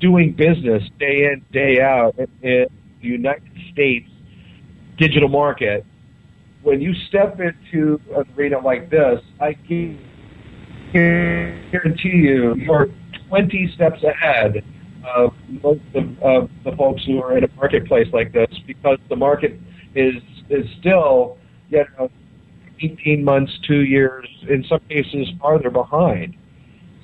doing 0.00 0.32
business 0.32 0.82
day 0.98 1.30
in 1.32 1.44
day 1.52 1.80
out 1.80 2.18
in 2.18 2.28
the 2.42 2.68
United 3.00 3.50
States 3.72 4.08
digital 4.98 5.28
market. 5.28 5.86
When 6.62 6.80
you 6.80 6.94
step 7.08 7.40
into 7.40 8.00
an 8.14 8.24
arena 8.36 8.58
like 8.60 8.88
this, 8.90 9.20
I 9.40 9.54
guarantee 10.92 12.08
you, 12.08 12.54
you're 12.54 12.88
20 13.28 13.72
steps 13.74 14.02
ahead 14.02 14.62
of 15.04 15.34
most 15.62 15.80
of, 15.94 16.22
of 16.22 16.50
the 16.64 16.72
folks 16.76 17.04
who 17.04 17.20
are 17.22 17.36
in 17.36 17.44
a 17.44 17.48
marketplace 17.56 18.06
like 18.12 18.32
this 18.32 18.48
because 18.66 18.98
the 19.08 19.16
market 19.16 19.58
is 19.94 20.14
is 20.50 20.66
still, 20.78 21.38
you 21.70 21.84
know, 21.98 22.10
18 22.80 23.24
months, 23.24 23.52
two 23.66 23.82
years, 23.82 24.28
in 24.48 24.64
some 24.68 24.80
cases 24.88 25.28
farther 25.40 25.70
behind. 25.70 26.36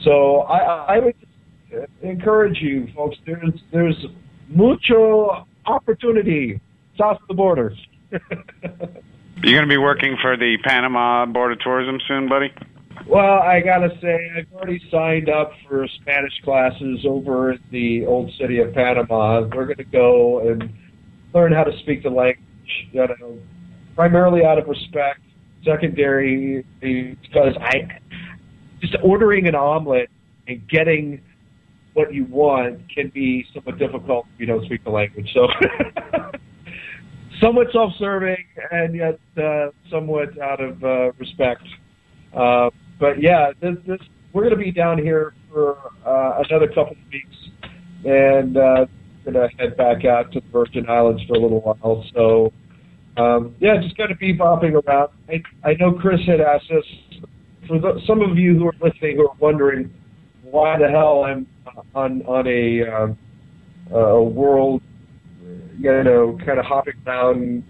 So 0.03 0.40
I, 0.42 0.97
I 0.97 0.99
would 1.01 1.14
encourage 2.03 2.61
you, 2.61 2.88
folks. 2.94 3.16
There's 3.27 3.61
there's 3.73 4.07
mucho 4.49 5.47
opportunity 5.66 6.61
south 6.97 7.21
of 7.23 7.29
the 7.29 7.35
border. 7.35 7.75
You're 9.42 9.59
going 9.59 9.68
to 9.68 9.72
be 9.72 9.79
working 9.79 10.16
for 10.20 10.37
the 10.37 10.57
Panama 10.64 11.27
Board 11.27 11.53
of 11.53 11.61
Tourism 11.61 11.98
soon, 12.09 12.29
buddy. 12.29 12.53
Well, 13.07 13.38
I 13.38 13.61
gotta 13.61 13.90
say, 14.03 14.31
I've 14.37 14.53
already 14.53 14.83
signed 14.90 15.31
up 15.31 15.53
for 15.68 15.87
Spanish 16.01 16.33
classes 16.42 17.07
over 17.07 17.53
at 17.53 17.61
the 17.70 18.05
old 18.05 18.33
city 18.38 18.59
of 18.59 18.74
Panama. 18.74 19.42
We're 19.42 19.66
going 19.66 19.77
to 19.77 19.85
go 19.85 20.40
and 20.40 20.68
learn 21.33 21.53
how 21.53 21.64
to 21.64 21.79
speak 21.79 22.03
the 22.03 22.11
language, 22.11 22.42
you 22.92 23.07
know, 23.07 23.38
primarily 23.94 24.44
out 24.44 24.59
of 24.59 24.66
respect. 24.66 25.20
Secondary, 25.64 26.64
because 26.81 27.57
I 27.61 27.88
just 28.81 28.96
ordering 29.03 29.48
an 29.48 29.55
omelet 29.55 30.09
and 30.46 30.66
getting 30.68 31.20
what 31.94 32.14
you 32.14 32.24
want 32.27 32.81
can 32.94 33.09
be 33.09 33.44
somewhat 33.53 33.79
difficult 33.79 34.27
if 34.35 34.40
you 34.40 34.46
don't 34.46 34.64
speak 34.66 34.85
the 34.85 34.90
language. 34.90 35.29
So, 35.35 35.48
somewhat 37.40 37.68
self-serving 37.72 38.44
and 38.70 38.94
yet 38.94 39.18
uh, 39.42 39.68
somewhat 39.90 40.38
out 40.40 40.61
of 40.61 40.83
uh, 40.83 41.12
respect. 41.12 41.62
Uh, 42.35 42.70
but 42.98 43.20
yeah, 43.20 43.53
this, 43.61 43.77
this 43.87 44.01
we're 44.33 44.42
going 44.42 44.57
to 44.57 44.62
be 44.62 44.72
down 44.72 44.98
here 44.98 45.35
for 45.51 45.79
uh, 46.07 46.42
another 46.48 46.68
couple 46.68 46.92
of 46.92 47.12
weeks, 47.12 47.37
and 48.05 48.57
uh, 48.57 48.87
going 49.24 49.35
to 49.35 49.48
head 49.57 49.77
back 49.77 50.05
out 50.05 50.33
to 50.33 50.40
the 50.40 50.48
Virgin 50.51 50.88
Islands 50.88 51.22
for 51.27 51.35
a 51.35 51.38
little 51.38 51.61
while. 51.61 52.05
So, 52.14 52.53
um, 53.16 53.55
yeah, 53.61 53.81
just 53.81 53.96
going 53.96 54.11
to 54.11 54.16
be 54.16 54.37
bopping 54.37 54.72
around. 54.72 55.11
I, 55.29 55.42
I 55.64 55.74
know 55.74 55.92
Chris 55.92 56.20
had 56.27 56.40
asked 56.40 56.70
us 56.70 56.85
for 57.66 57.79
the, 57.79 58.01
some 58.07 58.22
of 58.22 58.38
you 58.38 58.57
who 58.57 58.68
are 58.68 58.74
listening 58.81 59.16
who 59.16 59.29
are 59.29 59.37
wondering 59.38 59.92
why 60.42 60.79
the 60.79 60.88
hell 60.88 61.24
I'm 61.24 61.46
on 61.94 62.22
on 62.22 62.46
a 62.46 62.83
uh, 62.83 63.96
a 63.96 64.22
world, 64.22 64.83
you 65.78 66.02
know, 66.02 66.38
kind 66.44 66.58
of 66.58 66.64
hopping 66.64 67.00
down 67.04 67.64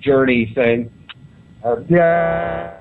journey 0.00 0.52
thing. 0.54 0.90
Uh, 1.64 1.76
yeah, 1.88 2.80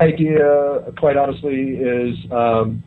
idea, 0.00 0.92
quite 0.98 1.16
honestly, 1.16 1.76
is 1.76 2.16
um, 2.30 2.82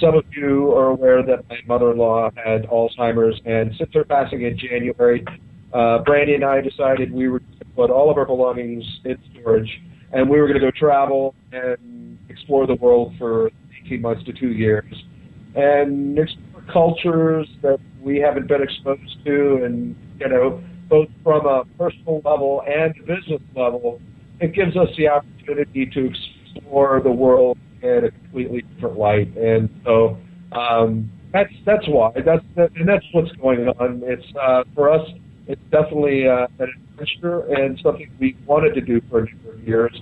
some 0.00 0.14
of 0.14 0.24
you 0.30 0.72
are 0.72 0.88
aware 0.88 1.22
that 1.22 1.48
my 1.48 1.58
mother-in-law 1.66 2.30
had 2.36 2.64
Alzheimer's, 2.66 3.40
and 3.44 3.72
since 3.78 3.92
her 3.94 4.04
passing 4.04 4.42
in 4.42 4.56
January, 4.56 5.24
uh, 5.72 5.98
Brandy 5.98 6.34
and 6.34 6.44
I 6.44 6.60
decided 6.60 7.12
we 7.12 7.28
were 7.28 7.40
going 7.40 7.58
to 7.58 7.64
put 7.76 7.90
all 7.90 8.10
of 8.10 8.16
our 8.16 8.26
belongings 8.26 8.84
in 9.04 9.18
storage, 9.32 9.80
and 10.12 10.28
we 10.28 10.40
were 10.40 10.46
going 10.46 10.60
to 10.60 10.66
go 10.66 10.70
travel 10.70 11.34
and 11.52 12.18
explore 12.28 12.66
the 12.66 12.74
world 12.74 13.14
for 13.18 13.50
18 13.84 14.00
months 14.00 14.24
to 14.24 14.32
two 14.32 14.52
years, 14.52 14.92
and 15.54 16.18
explore 16.18 16.51
cultures 16.72 17.48
that 17.62 17.78
we 18.02 18.18
haven't 18.18 18.48
been 18.48 18.62
exposed 18.62 19.24
to, 19.24 19.64
and 19.64 19.96
you 20.18 20.28
know, 20.28 20.62
both 20.88 21.08
from 21.22 21.46
a 21.46 21.64
personal 21.78 22.20
level 22.24 22.62
and 22.66 22.94
business 23.06 23.40
level, 23.56 24.00
it 24.40 24.54
gives 24.54 24.76
us 24.76 24.88
the 24.96 25.08
opportunity 25.08 25.86
to 25.86 26.10
explore 26.54 27.00
the 27.02 27.10
world 27.10 27.58
in 27.82 28.04
a 28.04 28.10
completely 28.10 28.62
different 28.74 28.98
light. 28.98 29.36
And 29.36 29.68
so 29.84 30.18
um, 30.52 31.10
that's 31.32 31.52
that's 31.64 31.88
why 31.88 32.12
that's 32.14 32.44
that, 32.56 32.70
and 32.76 32.88
that's 32.88 33.04
what's 33.12 33.32
going 33.32 33.68
on. 33.68 34.02
It's 34.04 34.26
uh, 34.40 34.64
for 34.74 34.90
us. 34.90 35.06
It's 35.48 35.60
definitely 35.72 36.28
uh, 36.28 36.46
an 36.60 36.72
adventure 36.92 37.52
and 37.52 37.78
something 37.82 38.08
we 38.20 38.36
wanted 38.46 38.74
to 38.74 38.80
do 38.80 39.00
for 39.10 39.20
a 39.20 39.26
number 39.26 39.52
of 39.54 39.66
years. 39.66 39.98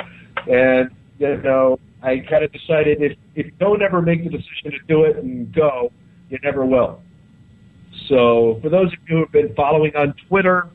And 0.46 0.90
you 1.18 1.36
know, 1.42 1.78
I 2.02 2.18
kind 2.28 2.44
of 2.44 2.52
decided 2.52 3.00
if 3.00 3.16
if 3.34 3.46
you 3.46 3.52
don't 3.58 3.82
ever 3.82 4.02
make 4.02 4.22
the 4.24 4.30
decision 4.30 4.72
to 4.72 4.78
do 4.86 5.04
it 5.04 5.16
and 5.16 5.52
go, 5.54 5.92
you 6.30 6.38
never 6.42 6.64
will. 6.64 7.02
So 8.08 8.58
for 8.62 8.68
those 8.68 8.86
of 8.86 8.98
you 9.08 9.16
who 9.16 9.18
have 9.20 9.32
been 9.32 9.54
following 9.54 9.94
on 9.96 10.14
Twitter 10.28 10.68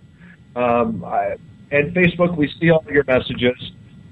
um, 0.56 1.04
I, 1.04 1.36
and 1.72 1.94
Facebook, 1.96 2.38
we 2.38 2.52
see 2.60 2.70
all 2.70 2.84
your 2.90 3.04
messages. 3.06 3.58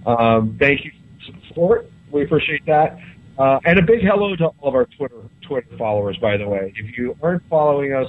Um, 0.05 0.57
thank 0.59 0.83
you 0.83 0.91
for 1.25 1.31
the 1.31 1.47
support. 1.47 1.91
We 2.11 2.23
appreciate 2.23 2.65
that. 2.65 2.97
Uh, 3.37 3.59
and 3.65 3.79
a 3.79 3.81
big 3.81 4.01
hello 4.01 4.35
to 4.35 4.47
all 4.47 4.69
of 4.69 4.75
our 4.75 4.85
Twitter 4.97 5.15
Twitter 5.41 5.77
followers, 5.77 6.17
by 6.17 6.37
the 6.37 6.47
way. 6.47 6.73
If 6.75 6.97
you 6.97 7.17
aren't 7.21 7.43
following 7.49 7.93
us, 7.93 8.07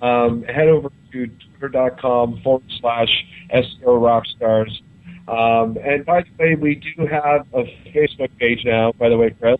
um, 0.00 0.44
head 0.44 0.68
over 0.68 0.90
to 1.12 1.30
twitter.com 1.58 2.40
forward 2.42 2.62
slash 2.80 3.08
SEO 3.52 4.00
Rockstars. 4.00 4.70
Um, 5.28 5.78
and 5.84 6.04
by 6.04 6.22
the 6.22 6.30
way, 6.38 6.54
we 6.54 6.74
do 6.76 7.06
have 7.06 7.46
a 7.54 7.64
Facebook 7.94 8.36
page 8.38 8.64
now, 8.64 8.92
by 8.92 9.08
the 9.08 9.16
way, 9.16 9.30
Chris. 9.30 9.58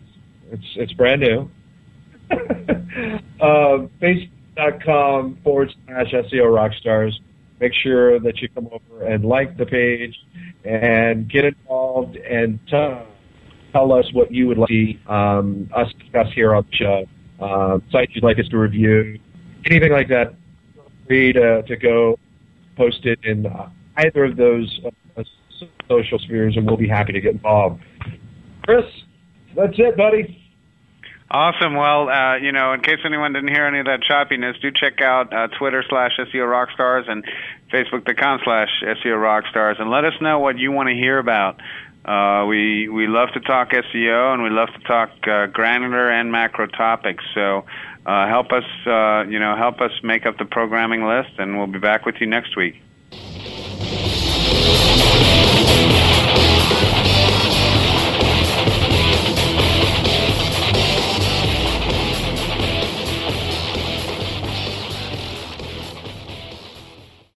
It's, 0.51 0.65
it's 0.75 0.93
brand 0.93 1.21
new. 1.21 1.49
Uh, 2.31 3.87
Facebook.com 4.01 5.37
forward 5.43 5.73
slash 5.85 6.11
SEO 6.11 6.45
Rockstars. 6.45 7.13
Make 7.59 7.73
sure 7.81 8.19
that 8.19 8.41
you 8.41 8.49
come 8.49 8.67
over 8.71 9.05
and 9.05 9.23
like 9.23 9.57
the 9.57 9.65
page 9.65 10.15
and 10.65 11.29
get 11.29 11.45
involved 11.45 12.15
and 12.17 12.59
tell 12.67 13.07
tell 13.71 13.91
us 13.91 14.05
what 14.13 14.31
you 14.31 14.47
would 14.47 14.57
like 14.57 14.69
to 14.69 14.73
see 14.73 14.99
um, 15.07 15.69
us 15.73 15.91
discuss 15.99 16.27
here 16.33 16.53
on 16.53 16.65
the 16.69 16.77
show, 16.77 17.05
uh, 17.39 17.79
sites 17.91 18.11
you'd 18.13 18.23
like 18.23 18.37
us 18.37 18.47
to 18.49 18.57
review, 18.57 19.19
anything 19.65 19.91
like 19.91 20.07
that. 20.09 20.35
Feel 20.75 20.91
free 21.07 21.33
to, 21.33 21.63
to 21.63 21.75
go 21.75 22.19
post 22.77 23.05
it 23.05 23.19
in 23.23 23.47
either 23.97 24.25
of 24.25 24.37
those 24.37 24.79
uh, 24.85 25.23
social 25.87 26.19
spheres, 26.19 26.55
and 26.55 26.65
we'll 26.65 26.77
be 26.77 26.87
happy 26.87 27.13
to 27.13 27.21
get 27.21 27.33
involved. 27.33 27.81
Chris, 28.63 28.85
that's 29.55 29.77
it, 29.77 29.97
buddy. 29.97 30.42
Awesome. 31.33 31.73
Well, 31.73 32.09
uh, 32.09 32.35
you 32.37 32.51
know, 32.51 32.73
in 32.73 32.81
case 32.81 32.99
anyone 33.03 33.33
didn't 33.33 33.49
hear 33.49 33.65
any 33.65 33.79
of 33.79 33.87
that 33.87 34.01
choppiness, 34.07 34.61
do 34.61 34.69
check 34.69 35.01
out 35.01 35.33
uh, 35.33 35.47
Twitter 35.57 35.83
slash 35.89 36.11
SEO 36.19 36.45
Rockstars 36.45 37.09
and 37.09 37.25
Facebook.com 37.71 38.41
slash 38.43 38.69
SEO 38.83 39.17
Rockstars 39.17 39.81
and 39.81 39.89
let 39.89 40.05
us 40.05 40.13
know 40.21 40.37
what 40.37 40.59
you 40.59 40.71
want 40.71 40.89
to 40.89 40.93
hear 40.93 41.17
about. 41.17 41.59
Uh, 42.05 42.45
we 42.45 42.87
we 42.87 43.07
love 43.07 43.29
to 43.33 43.39
talk 43.39 43.71
SEO 43.71 44.33
and 44.35 44.43
we 44.43 44.51
love 44.51 44.69
to 44.73 44.79
talk 44.87 45.09
uh, 45.27 45.47
granular 45.47 46.11
and 46.11 46.31
macro 46.31 46.67
topics. 46.67 47.23
So 47.33 47.65
uh, 48.05 48.27
help 48.27 48.51
us, 48.51 48.65
uh, 48.85 49.23
you 49.27 49.39
know, 49.39 49.55
help 49.57 49.81
us 49.81 49.91
make 50.03 50.27
up 50.27 50.37
the 50.37 50.45
programming 50.45 51.03
list, 51.03 51.39
and 51.39 51.57
we'll 51.57 51.65
be 51.65 51.79
back 51.79 52.05
with 52.05 52.15
you 52.19 52.27
next 52.27 52.55
week. 52.55 52.75